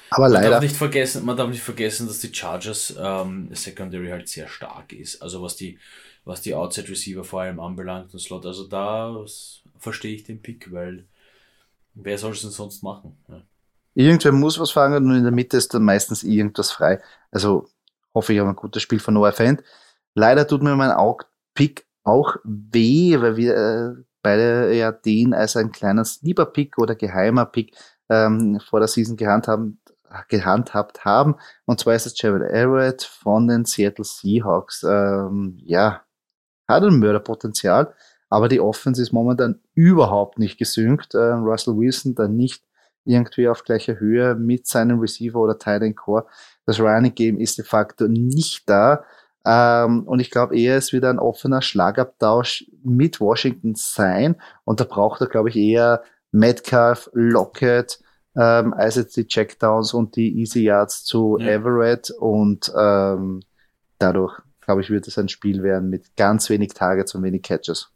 [0.09, 0.49] Aber man leider.
[0.51, 4.93] Darf nicht vergessen, man darf nicht vergessen, dass die Chargers ähm, Secondary halt sehr stark
[4.93, 5.21] ist.
[5.21, 5.79] Also was die,
[6.23, 8.45] was die Outside Receiver vor allem anbelangt und Slot.
[8.45, 9.15] Also da
[9.77, 11.05] verstehe ich den Pick, weil
[11.93, 13.17] wer soll es denn sonst machen?
[13.27, 13.41] Ja.
[13.95, 17.01] Irgendwer muss was fangen und in der Mitte ist dann meistens irgendwas frei.
[17.31, 17.67] Also
[18.13, 19.63] hoffe ich habe ein gutes Spiel von Noah Fant.
[20.13, 20.91] Leider tut mir mein
[21.57, 27.45] Pick auch weh, weil wir äh, beide ja den als ein kleiner Sleeper-Pick oder geheimer
[27.45, 27.75] Pick
[28.09, 29.63] ähm, vor der Season gehandhabt,
[30.29, 31.35] gehandhabt haben.
[31.65, 34.83] Und zwar ist es Jared Everett von den Seattle Seahawks.
[34.83, 36.03] Ähm, ja,
[36.67, 37.93] hat ein Mörderpotenzial,
[38.29, 41.15] aber die Offense ist momentan überhaupt nicht gesynkt.
[41.15, 42.63] Äh, Russell Wilson da nicht
[43.03, 46.27] irgendwie auf gleicher Höhe mit seinem Receiver oder Tight Core.
[46.65, 49.03] Das Running Game ist de facto nicht da.
[49.45, 54.35] Ähm, und ich glaube eher, es wird ein offener Schlagabtausch mit Washington sein.
[54.65, 57.99] Und da braucht er, glaube ich, eher Metcalf, Lockett,
[58.35, 61.47] ähm, als jetzt die Checkdowns und die Easy Yards zu ja.
[61.47, 62.11] Everett.
[62.11, 63.41] Und ähm,
[63.99, 67.89] dadurch, glaube ich, wird es ein Spiel werden mit ganz wenig Targets und wenig Catches.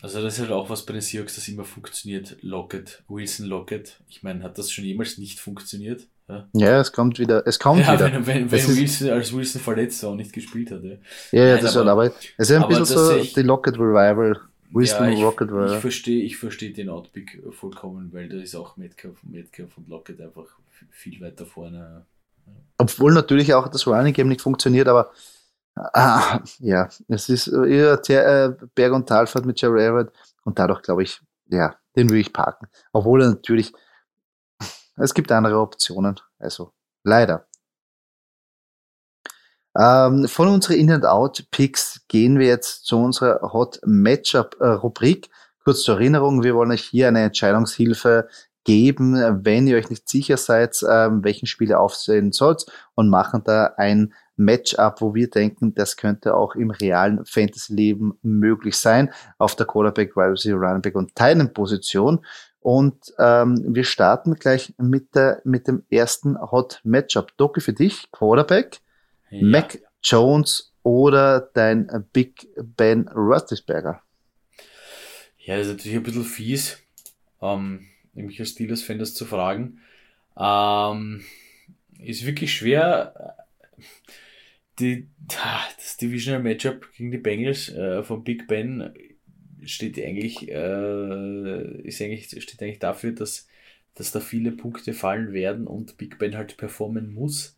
[0.00, 2.36] Also das ist halt auch was bei den Seahawks, das immer funktioniert.
[2.40, 4.00] Lockett, Wilson Lockett.
[4.08, 6.06] Ich meine, hat das schon jemals nicht funktioniert?
[6.28, 6.46] Ja.
[6.52, 7.46] ja, es kommt wieder.
[7.46, 8.12] Es kommt ja, wieder.
[8.12, 10.82] Wenn, wenn, wenn Wilson als Wilson verletzt war und nicht gespielt hat.
[10.82, 10.96] Ja,
[11.32, 14.38] ja, ja das aber, aber es ist ein bisschen so ich, die Locket Revival.
[14.70, 15.74] Wilson ja, ich, Rocket Revival.
[15.74, 20.20] Ich verstehe ich versteh den Outpick vollkommen, weil da ist auch Metcalf, Metcalf und Locket
[20.20, 20.44] einfach
[20.90, 22.04] viel weiter vorne.
[22.76, 25.10] Obwohl natürlich auch das Running Game nicht funktioniert, aber
[25.74, 30.12] ah, ja, es ist eher äh, Berg- und Talfahrt mit Jerry Everett
[30.44, 32.66] und dadurch glaube ich, ja, den würde ich parken.
[32.92, 33.72] Obwohl er natürlich
[34.98, 36.20] es gibt andere Optionen.
[36.38, 36.72] Also
[37.04, 37.46] leider.
[39.78, 45.28] Ähm, von unseren In-and-Out-Picks gehen wir jetzt zu unserer Hot Matchup-Rubrik.
[45.62, 48.28] Kurz zur Erinnerung, wir wollen euch hier eine Entscheidungshilfe
[48.64, 53.42] geben, wenn ihr euch nicht sicher seid, ähm, welchen Spiel ihr aufsehen sollt und machen
[53.44, 59.56] da ein Matchup, wo wir denken, das könnte auch im realen Fantasy-Leben möglich sein, auf
[59.56, 62.24] der Quarterback, Wide Receiver, Running Back und Teilen-Position.
[62.60, 67.36] Und ähm, wir starten gleich mit, der, mit dem ersten Hot Matchup.
[67.36, 68.80] Doki für dich, Quarterback,
[69.30, 69.42] ja.
[69.42, 74.02] Mac Jones oder dein Big Ben Roethlisberger?
[75.38, 76.78] Ja, das ist natürlich ein bisschen fies,
[77.40, 79.80] ähm, nämlich als Steelers-Fan das zu fragen.
[80.36, 81.24] Ähm,
[81.98, 83.36] ist wirklich schwer.
[84.78, 88.92] Die, das Divisional Matchup gegen die Bengals äh, von Big Ben
[89.64, 93.48] steht eigentlich, äh, ist eigentlich, steht eigentlich dafür, dass,
[93.94, 97.56] dass da viele Punkte fallen werden und Big Ben halt performen muss.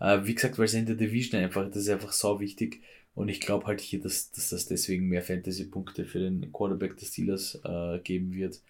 [0.00, 2.82] Äh, wie gesagt, weil es in der Division einfach, das ist einfach so wichtig.
[3.14, 7.08] Und ich glaube halt hier, dass, dass das deswegen mehr Fantasy-Punkte für den Quarterback des
[7.08, 8.60] Steelers äh, geben wird.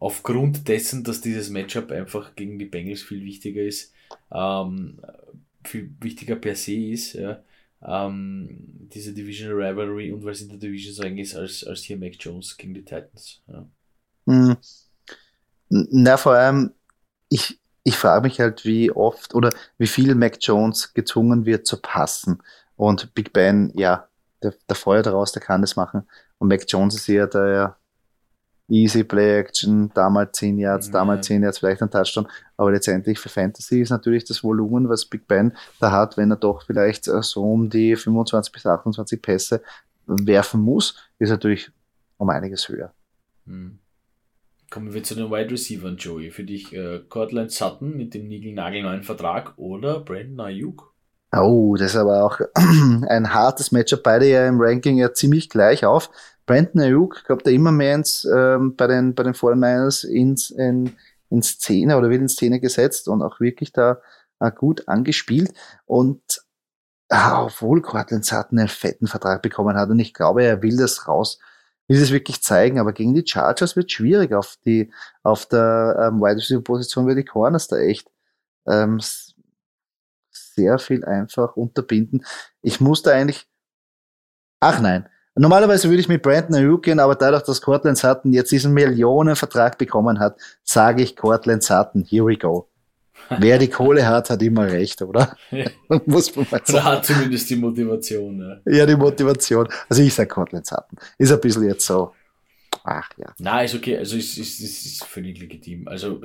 [0.00, 3.92] Aufgrund dessen, dass dieses Matchup einfach gegen die Bengals viel wichtiger ist,
[4.32, 4.98] ähm,
[5.62, 7.42] viel wichtiger per se ist, ja
[7.84, 11.96] ähm, diese Division Rivalry und es in der Division so eng ist, als, als hier
[11.96, 13.42] Mac Jones gegen die Titans.
[13.46, 13.66] Ja.
[14.26, 14.56] Mhm.
[15.68, 16.72] Na, vor allem,
[17.28, 21.80] ich, ich frage mich halt, wie oft oder wie viel Mac Jones gezwungen wird zu
[21.80, 22.42] passen.
[22.76, 24.08] Und Big Ben, ja,
[24.42, 26.08] der, der Feuer daraus, der kann das machen.
[26.38, 27.76] Und Mac Jones ist eher der,
[28.68, 32.26] Easy Play Action, damals 10 Yards, damals 10 Yards, vielleicht ein Touchdown.
[32.56, 36.36] Aber letztendlich für Fantasy ist natürlich das Volumen, was Big Ben da hat, wenn er
[36.36, 39.62] doch vielleicht äh, so um die 25 bis 28 Pässe
[40.06, 41.70] werfen muss, ist natürlich
[42.16, 42.92] um einiges höher.
[43.46, 43.78] Hm.
[44.70, 46.30] Kommen wir zu den Wide Receivers, Joey.
[46.30, 50.93] Für dich äh, Cortland Sutton mit dem Nigel-Nagel-neuen Vertrag oder Brandon Ayuk?
[51.36, 52.40] Oh, das ist aber auch
[53.08, 54.02] ein hartes Matchup.
[54.02, 56.10] Beide ja im Ranking ja ziemlich gleich auf.
[56.46, 60.94] Brandon Ayuk kommt da immer mehr ins, ähm, bei den, bei den 49ers ins, in,
[61.30, 64.00] in Szene oder wird in Szene gesetzt und auch wirklich da
[64.40, 65.52] äh, gut angespielt.
[65.86, 66.22] Und
[67.08, 71.08] äh, obwohl Cortland Sutton einen fetten Vertrag bekommen hat und ich glaube, er will das
[71.08, 71.38] raus,
[71.88, 74.92] will es wirklich zeigen, aber gegen die Chargers wird schwierig auf die,
[75.22, 78.10] auf der ähm, Wide Receiver Position wird die Corners da echt
[78.66, 79.00] ähm,
[80.54, 82.24] sehr viel einfach unterbinden.
[82.62, 83.46] Ich musste eigentlich,
[84.60, 88.52] ach nein, Normalerweise würde ich mit Brandon Ayuk gehen, aber dadurch, dass Cortland Sutton jetzt
[88.52, 92.68] diesen Millionenvertrag bekommen hat, sage ich Cortland Sutton, here we go.
[93.38, 95.36] Wer die Kohle hat, hat immer recht, oder?
[96.06, 96.72] Muss man mal sagen.
[96.72, 98.60] Oder hat zumindest die Motivation.
[98.64, 99.68] Ja, ja die Motivation.
[99.88, 100.98] Also ich sage Cortland Sutton.
[101.18, 102.12] Ist ein bisschen jetzt so.
[102.84, 103.32] Ach ja.
[103.38, 103.96] Nein, ist okay.
[103.98, 105.88] Also es ist, ist, ist völlig legitim.
[105.88, 106.20] Also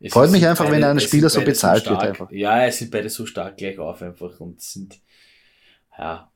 [0.00, 2.02] es Freut mich einfach, beide, wenn ein Spieler so bezahlt so wird.
[2.02, 2.30] Einfach.
[2.30, 5.00] Ja, es sind beide so stark gleich auf einfach und sind,
[5.98, 6.30] ja,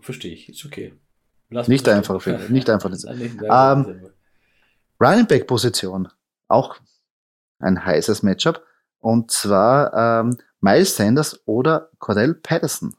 [0.00, 0.94] verstehe ich, ist okay.
[1.50, 2.90] Lass nicht einfach, für, nicht einfach.
[3.14, 3.36] Nicht.
[3.42, 4.10] ähm,
[5.00, 6.08] Running Back Position,
[6.48, 6.76] auch
[7.58, 8.64] ein heißes Matchup.
[9.00, 12.94] Und zwar ähm, Miles Sanders oder Cordell Patterson.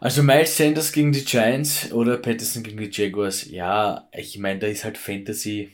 [0.00, 3.46] Also Miles Sanders gegen die Giants oder Patterson gegen die Jaguars.
[3.46, 5.72] Ja, ich meine, da ist halt Fantasy.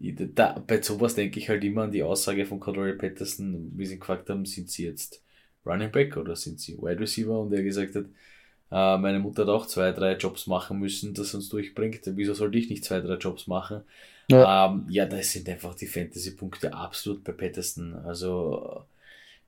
[0.00, 3.98] Da, bei sowas denke ich halt immer an die Aussage von Cordell Patterson, wie sie
[3.98, 5.22] gefragt haben, sind sie jetzt
[5.66, 7.40] Running Back oder sind sie Wide Receiver?
[7.40, 8.04] Und er gesagt hat,
[8.70, 12.00] äh, meine Mutter hat auch zwei, drei Jobs machen müssen, das uns durchbringt.
[12.04, 13.82] Wieso sollte ich nicht zwei, drei Jobs machen?
[14.30, 17.94] Ja, ähm, ja da sind einfach die Fantasy-Punkte absolut bei Patterson.
[17.94, 18.84] Also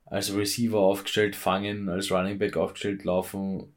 [0.06, 3.72] als Receiver aufgestellt, fangen, als Running Back aufgestellt, laufen.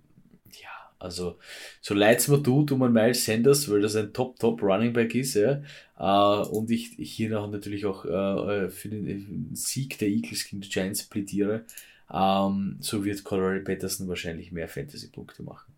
[1.04, 1.38] Also
[1.82, 5.13] so leid es mir tut um einen Miles Sanders, weil das ein Top-Top Running Back
[5.16, 5.62] ist, ja.
[6.00, 10.70] Äh, und ich, ich hier natürlich auch äh, für den Sieg der Eagles gegen die
[10.70, 11.66] Giants plädiere.
[12.12, 15.74] Ähm, so wird Colorado Patterson wahrscheinlich mehr Fantasy-Punkte machen.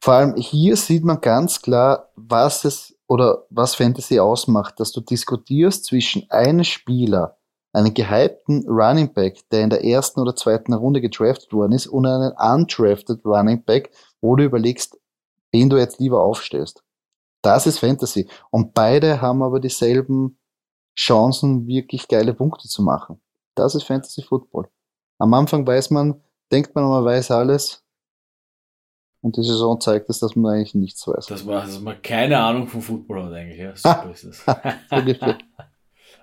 [0.00, 5.00] Vor allem hier sieht man ganz klar, was es oder was Fantasy ausmacht, dass du
[5.00, 7.36] diskutierst zwischen einem Spieler,
[7.72, 12.06] einen gehypten Running Back, der in der ersten oder zweiten Runde gedraftet worden ist, und
[12.06, 14.98] einen undrafted Running Back, wo du überlegst,
[15.52, 16.82] wen du jetzt lieber aufstellst.
[17.42, 18.28] Das ist Fantasy.
[18.50, 20.38] Und beide haben aber dieselben
[20.96, 23.20] Chancen, wirklich geile Punkte zu machen.
[23.54, 24.68] Das ist Fantasy Football.
[25.18, 27.82] Am Anfang weiß man, denkt man, man weiß alles.
[29.22, 31.26] Und die Saison zeigt es, dass man eigentlich nichts weiß.
[31.26, 33.58] Dass man, dass man keine Ahnung vom Football hat eigentlich.
[33.58, 34.44] Ja, super ist es.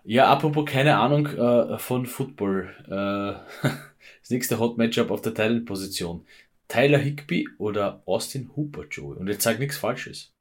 [0.03, 2.73] Ja, apropos keine Ahnung äh, von Football.
[2.85, 3.67] Äh,
[4.21, 6.25] das nächste Hot Matchup auf der Talent-Position.
[6.67, 9.17] Tyler Higby oder Austin Hooper, Joey.
[9.17, 10.33] Und jetzt sag nichts Falsches.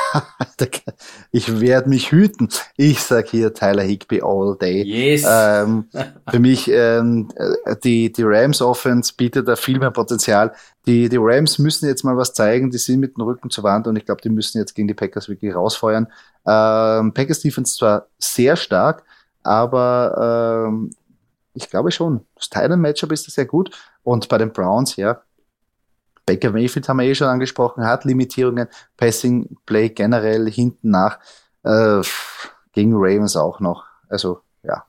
[1.32, 2.48] ich werde mich hüten.
[2.76, 4.82] Ich sag hier Tyler Higby all day.
[4.82, 5.24] Yes.
[5.28, 5.88] Ähm,
[6.30, 7.28] für mich, ähm,
[7.84, 10.52] die, die Rams Offense bietet da viel mehr Potenzial.
[10.86, 12.70] Die, die Rams müssen jetzt mal was zeigen.
[12.70, 14.94] Die sind mit dem Rücken zur Wand und ich glaube, die müssen jetzt gegen die
[14.94, 16.08] Packers wirklich rausfeuern.
[16.46, 19.04] Ähm, Packers Defense zwar sehr stark,
[19.42, 20.90] aber ähm,
[21.54, 23.70] ich glaube schon, das Titan Matchup ist sehr gut.
[24.02, 25.22] Und bei den Browns, ja,
[26.26, 31.18] Baker Mayfield haben wir eh schon angesprochen, hat Limitierungen, Passing Play generell hinten nach,
[31.64, 32.02] äh,
[32.72, 33.84] gegen Ravens auch noch.
[34.08, 34.84] Also ja,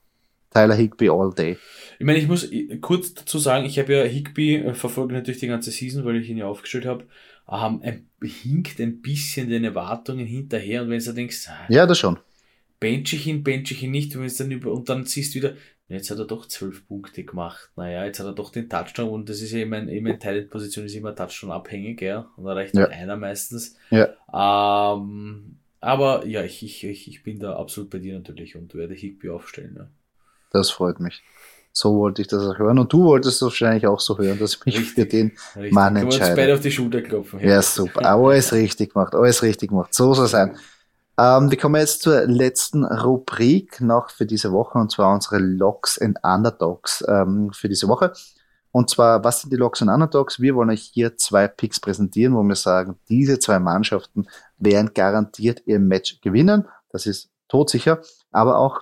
[0.50, 1.58] Tyler Higby all day.
[1.98, 2.48] Ich meine, ich muss
[2.80, 6.28] kurz dazu sagen, ich habe ja Higby äh, verfolgt natürlich die ganze Season, weil ich
[6.28, 7.04] ihn ja aufgestellt habe.
[7.50, 11.98] Ähm, er hinkt ein bisschen den Erwartungen hinterher und wenn du denkst, ah, ja, das
[11.98, 12.18] schon.
[12.80, 15.54] Bench ich ihn, bench ich ihn nicht, und, dann über, und dann siehst du wieder,
[15.88, 17.70] Jetzt hat er doch zwölf Punkte gemacht.
[17.76, 20.86] Naja, jetzt hat er doch den Touchdown und das ist ja immer, immer in Talent-Position
[20.86, 22.30] ist immer Touchdown abhängig, ja.
[22.36, 22.88] Und da reicht ja.
[22.88, 23.76] einer meistens.
[23.90, 24.08] Ja.
[24.32, 29.28] Ähm, aber ja, ich, ich, ich bin da absolut bei dir natürlich und werde Higby
[29.28, 29.74] aufstellen.
[29.76, 29.88] Ja.
[30.50, 31.22] Das freut mich.
[31.76, 32.78] So wollte ich das auch hören.
[32.78, 35.72] Und du wolltest wahrscheinlich auch so hören, dass ich mich richtig, für den richtig.
[35.72, 36.30] Mann entscheide.
[36.30, 37.40] Uns beide auf die Schulter klopfen.
[37.40, 38.06] Ja, super.
[38.06, 39.14] Aber alles richtig gemacht.
[39.14, 39.92] Alles richtig gemacht.
[39.92, 40.56] So soll es sein.
[41.16, 45.98] Ähm, wir kommen jetzt zur letzten Rubrik noch für diese Woche und zwar unsere Logs
[45.98, 48.12] and Underdogs ähm, für diese Woche.
[48.72, 50.40] Und zwar, was sind die Logs und Underdogs?
[50.40, 54.26] Wir wollen euch hier zwei Picks präsentieren, wo wir sagen, diese zwei Mannschaften
[54.58, 56.66] werden garantiert ihr Match gewinnen.
[56.90, 58.00] Das ist todsicher.
[58.32, 58.80] Aber auch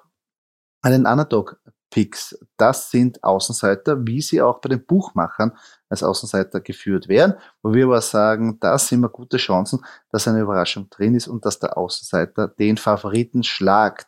[0.81, 2.39] einen Underdog Picks.
[2.57, 5.53] Das sind Außenseiter, wie sie auch bei den Buchmachern
[5.93, 10.41] als Außenseiter geführt werden, wo wir aber sagen, da sind wir gute Chancen, dass eine
[10.41, 14.07] Überraschung drin ist und dass der Außenseiter den Favoriten schlagt.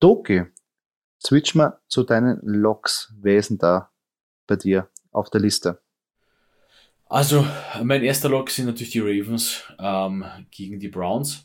[0.00, 0.44] Doki,
[1.24, 3.14] switch mal zu deinen Loks.
[3.20, 3.90] Wer ist denn da
[4.46, 5.80] bei dir auf der Liste?
[7.08, 7.46] Also,
[7.82, 11.44] mein erster Log sind natürlich die Ravens ähm, gegen die Browns.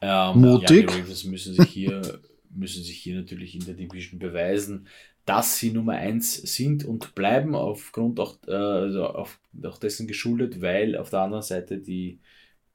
[0.00, 0.90] Ähm, Mutig.
[0.90, 2.20] Ja, die Ravens müssen sich hier
[2.50, 4.86] müssen sich hier natürlich in der Division beweisen,
[5.26, 10.62] dass sie Nummer 1 sind und bleiben, aufgrund auch, äh, also auf, auch dessen geschuldet,
[10.62, 12.20] weil auf der anderen Seite die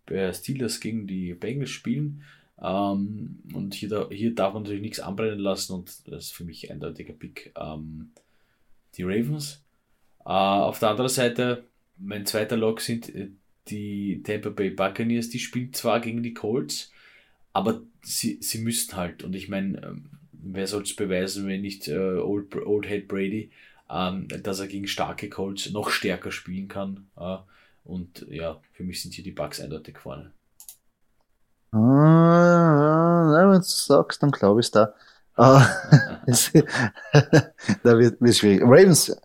[0.07, 2.23] äh, Steelers gegen die Bengals spielen.
[2.61, 6.69] Ähm, und hier, hier darf man natürlich nichts anbrennen lassen und das ist für mich
[6.69, 7.53] ein eindeutiger Pick.
[7.57, 8.11] Ähm,
[8.97, 9.63] die Ravens.
[10.25, 11.65] Äh, auf der anderen Seite,
[11.97, 13.29] mein zweiter Log sind äh,
[13.67, 16.91] die Tampa Bay Buccaneers, die spielen zwar gegen die Colts,
[17.53, 19.23] aber sie, sie müssten halt.
[19.23, 20.09] Und ich meine, ähm,
[20.43, 23.51] wer soll es beweisen, wenn nicht äh, Old, Old Head Brady?
[23.91, 27.07] ähm, dass er gegen starke Colts noch stärker spielen kann.
[27.17, 27.37] Äh,
[27.83, 30.31] und ja, für mich sind hier die Bugs eindeutig vorne.
[31.71, 34.93] Ah, wenn du sagst, dann glaube ich es da.
[35.35, 35.65] Ah,
[37.83, 38.61] da wird es schwierig.
[38.63, 39.15] Ravens,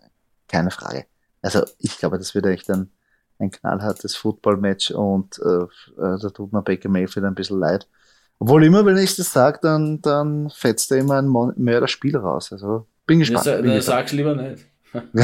[0.49, 1.07] keine Frage.
[1.43, 2.91] Also ich glaube, das wird echt ein,
[3.39, 5.65] ein knallhartes Football-Match und äh,
[6.03, 7.87] äh da tut mir Baker Mayfield ein bisschen leid.
[8.39, 12.53] Obwohl immer, wenn ich das sage, dann, dann fetzt er immer ein Mörderspiel raus.
[12.53, 13.47] Also bin gespannt.
[13.47, 13.85] Ja, bin gespannt.
[13.85, 14.67] sag's lieber nicht.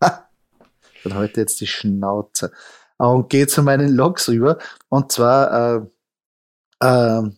[0.00, 2.52] dann heute jetzt die Schnauze.
[2.98, 4.58] Und gehe zu meinen Logs rüber.
[4.88, 5.86] Und zwar,
[6.80, 7.30] äh, äh,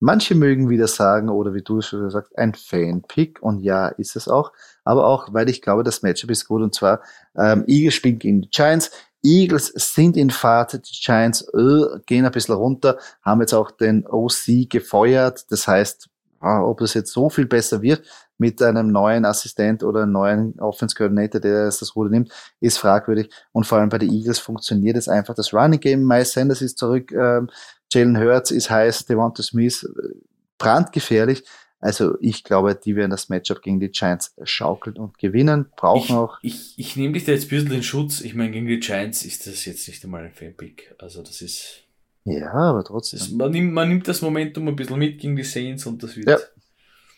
[0.00, 3.42] manche mögen wieder sagen, oder wie du es schon gesagt ein Fan-Pick.
[3.42, 4.52] Und ja, ist es auch.
[4.84, 6.62] Aber auch, weil ich glaube, das Matchup ist gut.
[6.62, 7.02] Und zwar,
[7.36, 8.90] ähm, Eagles spielen gegen die Giants.
[9.22, 14.06] Eagles sind in Fahrt, die Giants äh, gehen ein bisschen runter, haben jetzt auch den
[14.06, 15.50] OC gefeuert.
[15.50, 16.08] Das heißt,
[16.40, 18.02] ob das jetzt so viel besser wird
[18.36, 23.30] mit einem neuen Assistent oder einem neuen Offense Coordinator, der das Ruder nimmt, ist fragwürdig.
[23.52, 25.34] Und vor allem bei den Eagles funktioniert es einfach.
[25.34, 27.48] Das Running Game, Miles Sanders ist zurück, ähm,
[27.92, 30.14] Jalen Hurts ist heiß, Devonta Smith äh,
[30.58, 31.44] brandgefährlich.
[31.82, 36.12] Also ich glaube, die werden das Matchup gegen die Giants schaukeln und gewinnen, brauchen ich,
[36.12, 36.38] auch.
[36.40, 38.20] Ich, ich nehme dich da jetzt ein bisschen in Schutz.
[38.20, 40.94] Ich meine, gegen die Giants ist das jetzt nicht einmal ein Fanpick.
[40.98, 41.80] Also das ist.
[42.24, 43.18] Ja, aber trotzdem.
[43.18, 46.16] Das, man, nimmt, man nimmt das Momentum ein bisschen mit gegen die Saints und das
[46.16, 46.28] wird.
[46.28, 46.36] Ja,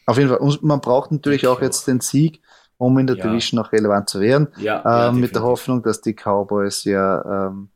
[0.07, 0.39] auf jeden Fall.
[0.39, 2.41] Und man braucht natürlich auch jetzt den Sieg,
[2.79, 3.25] um in der ja.
[3.25, 4.49] Division noch relevant zu werden.
[4.57, 7.69] Ja, ähm, ja mit der Hoffnung, dass die Cowboys ja, ähm,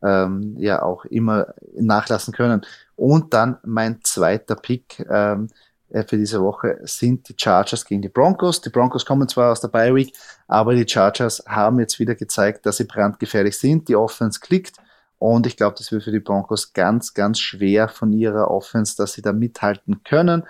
[0.00, 2.64] ähm, ja auch immer nachlassen können.
[2.94, 5.04] Und dann mein zweiter Pick.
[5.10, 8.60] Ähm, äh, für diese Woche sind die Chargers gegen die Broncos.
[8.60, 10.12] Die Broncos kommen zwar aus der Bye Week,
[10.48, 13.88] aber die Chargers haben jetzt wieder gezeigt, dass sie brandgefährlich sind.
[13.88, 14.76] Die Offense klickt
[15.18, 19.14] und ich glaube, das wird für die Broncos ganz, ganz schwer von ihrer Offense, dass
[19.14, 20.42] sie da mithalten können.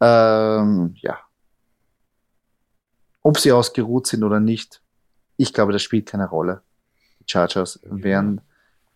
[0.00, 1.18] Ähm, ja.
[3.22, 4.82] Ob sie ausgeruht sind oder nicht,
[5.36, 6.62] ich glaube, das spielt keine Rolle.
[7.20, 8.40] Die Chargers werden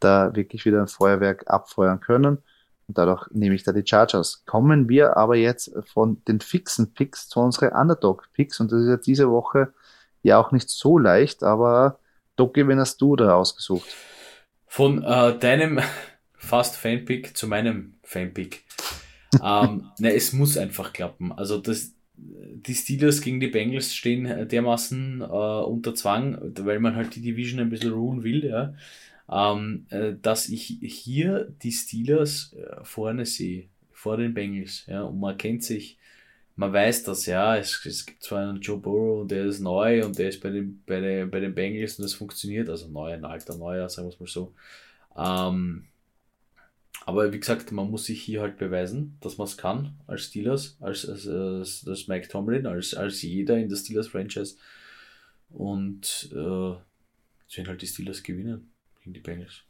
[0.00, 2.42] da wirklich wieder ein Feuerwerk abfeuern können.
[2.86, 4.44] Und dadurch nehme ich da die Chargers.
[4.46, 8.60] Kommen wir aber jetzt von den fixen Picks zu unseren Underdog-Picks.
[8.60, 9.72] Und das ist ja diese Woche
[10.22, 11.98] ja auch nicht so leicht, aber
[12.36, 13.94] Doki, wen hast du da ausgesucht?
[14.66, 15.80] Von äh, deinem
[16.34, 18.64] fast Fanpick zu meinem Fanpick.
[19.42, 21.32] ähm, na, es muss einfach klappen.
[21.32, 27.14] Also das, die Steelers gegen die Bengals stehen dermaßen äh, unter Zwang, weil man halt
[27.14, 28.74] die Division ein bisschen ruhen will, ja
[29.30, 34.84] ähm, äh, dass ich hier die Steelers äh, vorne sehe, vor den Bengals.
[34.86, 35.98] Ja, und man kennt sich,
[36.56, 40.04] man weiß das, ja, es, es gibt zwar einen Joe Burrow und der ist neu
[40.04, 43.12] und der ist bei den, bei den, bei den Bengals und das funktioniert, also neu,
[43.12, 44.54] ein alter Neuer, sagen wir es mal so.
[45.16, 45.86] Ähm,
[47.06, 50.76] aber wie gesagt, man muss sich hier halt beweisen, dass man es kann als Steelers,
[50.80, 54.56] als, als, als, als Mike Tomlin, als, als jeder in der Steelers-Franchise.
[55.50, 58.73] Und äh, werden halt die Steelers gewinnen
[59.04, 59.62] gegen die Bengals.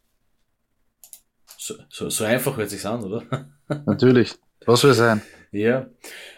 [1.59, 3.49] So, so, so einfach hört sich's an, oder?
[3.87, 4.35] Natürlich.
[4.64, 5.20] Was soll sein?
[5.51, 5.82] Ja.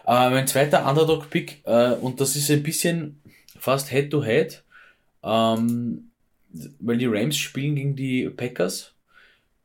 [0.07, 3.21] Äh, mein zweiter Underdog-Pick, äh, und das ist ein bisschen
[3.59, 4.63] fast Head-to-Head,
[5.23, 6.11] -head, ähm,
[6.81, 8.95] weil die Rams spielen gegen die Packers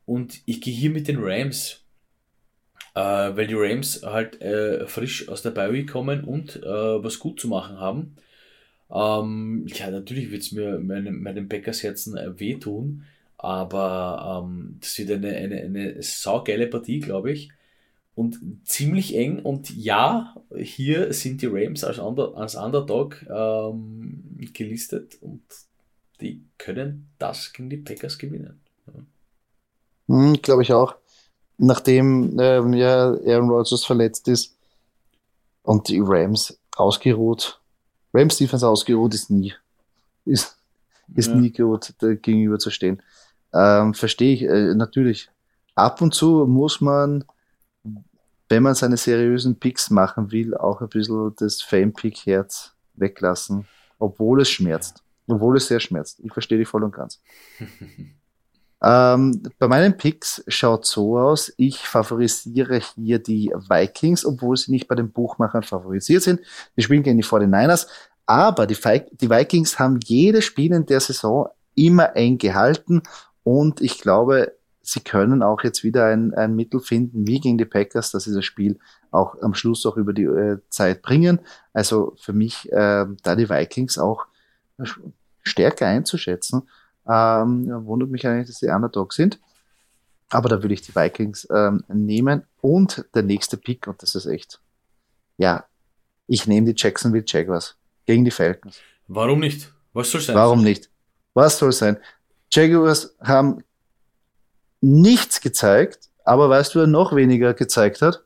[0.04, 1.84] und ich gehe hier mit den Rams,
[2.94, 7.40] äh, weil die Rams halt äh, frisch aus der Bye kommen und äh, was gut
[7.40, 8.16] zu machen haben.
[8.90, 13.04] Ähm, ja, natürlich wird es mir meinem, meinem Packers Herzen äh, wehtun,
[13.42, 17.50] aber ähm, das wird eine, eine, eine saugeile Partie, glaube ich.
[18.14, 19.40] Und ziemlich eng.
[19.40, 25.42] Und ja, hier sind die Rams als, Under, als Underdog ähm, gelistet und
[26.20, 28.60] die können das gegen die Packers gewinnen.
[28.86, 28.94] Ja.
[30.06, 30.94] Hm, glaube ich auch.
[31.58, 34.56] Nachdem ähm, ja Aaron Rodgers verletzt ist
[35.64, 37.60] und die Rams ausgeruht.
[38.14, 39.52] Rams Defense ausgeruht ist nie.
[40.24, 40.56] Ist,
[41.16, 41.34] ist ja.
[41.34, 43.02] nie gut, gegenüber zu stehen.
[43.54, 45.30] Ähm, Verstehe ich äh, natürlich.
[45.74, 47.24] Ab und zu muss man,
[48.48, 53.66] wenn man seine seriösen Picks machen will, auch ein bisschen das Fame-Pick-Herz weglassen,
[53.98, 55.02] obwohl es schmerzt.
[55.26, 56.20] Obwohl es sehr schmerzt.
[56.22, 57.22] Ich verstehe dich voll und ganz.
[58.82, 64.88] ähm, bei meinen Picks schaut so aus, ich favorisiere hier die Vikings, obwohl sie nicht
[64.88, 66.40] bei den Buchmachern favorisiert sind.
[66.76, 67.86] Die spielen gegen die 49ers,
[68.26, 68.76] aber die,
[69.12, 73.02] die Vikings haben jedes Spiel in der Saison immer eng gehalten
[73.44, 77.64] und ich glaube, sie können auch jetzt wieder ein, ein Mittel finden, wie gegen die
[77.64, 78.78] Packers, dass sie das Spiel
[79.10, 81.40] auch am Schluss auch über die äh, Zeit bringen.
[81.72, 84.26] Also für mich äh, da die Vikings auch
[85.42, 86.68] stärker einzuschätzen.
[87.06, 89.40] Ähm, wundert mich eigentlich, dass die Underdogs sind.
[90.30, 92.44] Aber da würde ich die Vikings ähm, nehmen.
[92.60, 94.60] Und der nächste Pick, und das ist echt,
[95.36, 95.64] ja,
[96.26, 97.76] ich nehme die Jacksonville Jaguars
[98.06, 98.78] gegen die Falcons.
[99.08, 99.72] Warum nicht?
[99.92, 100.36] Was soll sein?
[100.36, 100.90] Warum nicht?
[101.34, 101.98] Was soll sein?
[102.52, 103.64] Jaguars haben
[104.80, 108.24] nichts gezeigt, aber weißt du, wer noch weniger gezeigt hat?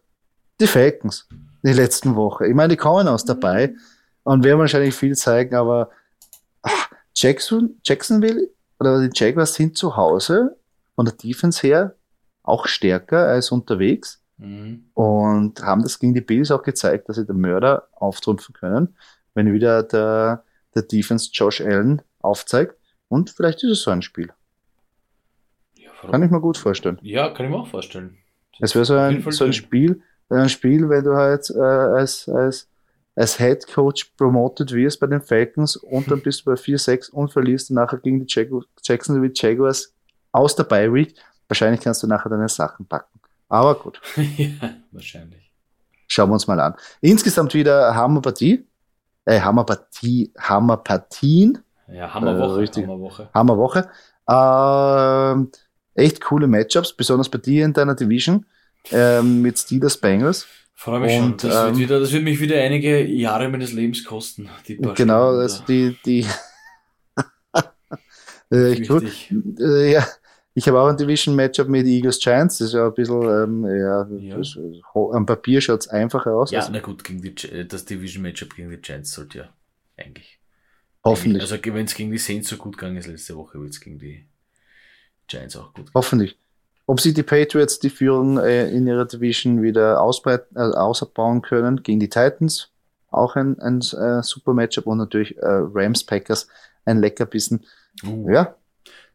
[0.61, 1.29] Die Falcons
[1.67, 2.47] die letzten Woche.
[2.47, 3.75] Ich meine, die kommen aus dabei
[4.23, 5.91] und werden wahrscheinlich viel zeigen, aber
[6.63, 8.49] ach, Jackson, Jacksonville
[8.79, 10.57] oder die Jaguars sind zu Hause
[10.95, 11.97] von der Defense her
[12.43, 14.85] auch stärker als unterwegs mhm.
[14.95, 18.97] und haben das gegen die Bills auch gezeigt, dass sie den Mörder auftrumpfen können,
[19.35, 22.77] wenn wieder der, der Defense Josh Allen aufzeigt.
[23.09, 24.33] Und vielleicht ist es so ein Spiel.
[25.75, 26.99] Ja, kann ich mir gut vorstellen.
[27.03, 28.19] Ja, kann ich mir auch vorstellen.
[28.61, 32.69] Es wäre so ein, so ein Spiel, ein Spiel, wenn du halt äh, als, als,
[33.15, 37.33] als Head Coach promoted wirst bei den Falcons und dann bist du bei 4-6 und
[37.33, 38.49] verlierst nachher gegen die Jag
[38.83, 39.95] Jacksonville Jaguars
[40.33, 41.15] aus der Bye Week.
[41.49, 43.21] Wahrscheinlich kannst du nachher deine Sachen packen.
[43.49, 44.01] Aber gut.
[44.37, 45.53] ja, wahrscheinlich.
[46.09, 46.75] Schauen wir uns mal an.
[47.01, 48.67] Insgesamt wieder Hammerpartie.
[49.25, 51.59] Äh, Hammerpartie, Hammerpartien.
[51.93, 52.55] Ja, Hammerwoche.
[52.55, 52.85] Äh, richtig.
[52.85, 53.31] Hammerwoche.
[53.33, 53.89] Hammerwoche.
[54.29, 58.47] Äh, echt coole Matchups, besonders bei dir in deiner Division
[58.93, 60.47] ähm, mit Steelers Bengals.
[60.75, 61.51] Freue mich und, schon.
[61.51, 64.49] Das, ähm, wird wieder, das wird mich wieder einige Jahre meines Lebens kosten.
[64.67, 66.27] genau, also die, die
[68.53, 69.11] äh, ich, cool.
[69.59, 70.07] äh, ja,
[70.53, 72.59] ich habe auch ein Division-Matchup mit Eagles Giants.
[72.59, 74.37] Das ist ja ein bisschen, ähm, ja, ja.
[74.37, 74.59] Das,
[74.95, 76.51] am Papier schaut es einfacher aus.
[76.51, 77.35] Ja, also, na gut, gegen die,
[77.67, 79.49] das Division-Matchup gegen die Giants sollte ja
[79.97, 80.36] eigentlich.
[81.07, 81.43] Hoffentlich.
[81.43, 83.99] Also, wenn es gegen die Saints so gut gegangen ist letzte Woche, wird es gegen
[83.99, 84.27] die
[85.29, 85.95] Giants auch gut gehen.
[85.95, 86.39] Hoffentlich.
[86.87, 91.83] Ob sie die Patriots die Führung äh, in ihrer Division wieder ausbreiten, äh, ausbauen können
[91.83, 92.71] gegen die Titans,
[93.11, 96.49] auch ein, ein äh, super Matchup und natürlich äh, Rams Packers
[96.85, 97.65] ein Leckerbissen.
[98.05, 98.31] Uh.
[98.31, 98.55] Ja.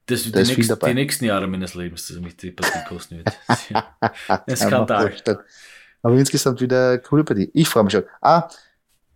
[0.05, 3.31] Das wird die, nächst, die, nächsten Jahre meines Lebens, dass mich die Partie kosten wird.
[4.27, 5.13] ein Skandal.
[6.01, 7.49] Aber insgesamt wieder coole Partie.
[7.53, 8.03] Ich freue mich schon.
[8.19, 8.49] Ah,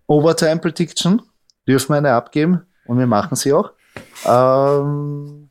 [0.07, 1.21] Overtime Prediction
[1.67, 3.71] dürfen wir eine abgeben und wir machen sie auch.
[4.25, 5.49] Ähm,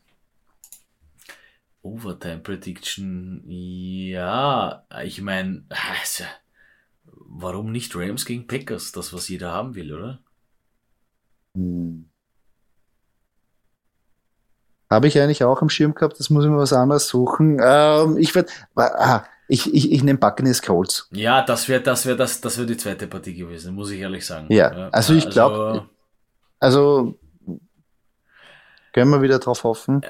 [1.83, 6.25] Overtime Prediction, ja, ich meine, also,
[7.05, 8.93] warum nicht Rams gegen Packers?
[8.93, 10.21] Das, was jeder haben will, oder?
[11.55, 12.09] Hm.
[14.91, 17.61] Habe ich eigentlich auch im Schirm gehabt, das muss ich mir was anderes suchen.
[17.63, 21.09] Ähm, ich werde, ah, ich, ich, ich nehme Buccaneers Colts.
[21.13, 24.25] Ja, das wäre das, wär das, das wär die zweite Partie gewesen, muss ich ehrlich
[24.25, 24.47] sagen.
[24.51, 25.87] Ja, also ich glaube, also,
[26.65, 27.19] also
[28.93, 30.03] können wir wieder drauf hoffen?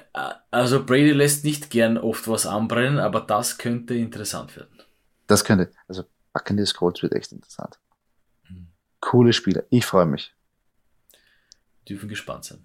[0.50, 4.82] Also Brady lässt nicht gern oft was anbrennen, aber das könnte interessant werden.
[5.26, 7.78] Das könnte, also Buccaneers Colts wird echt interessant.
[8.48, 8.68] Mhm.
[9.00, 9.66] Coole Spiele.
[9.70, 10.34] Ich freue mich.
[11.88, 12.64] Dürfen gespannt sein.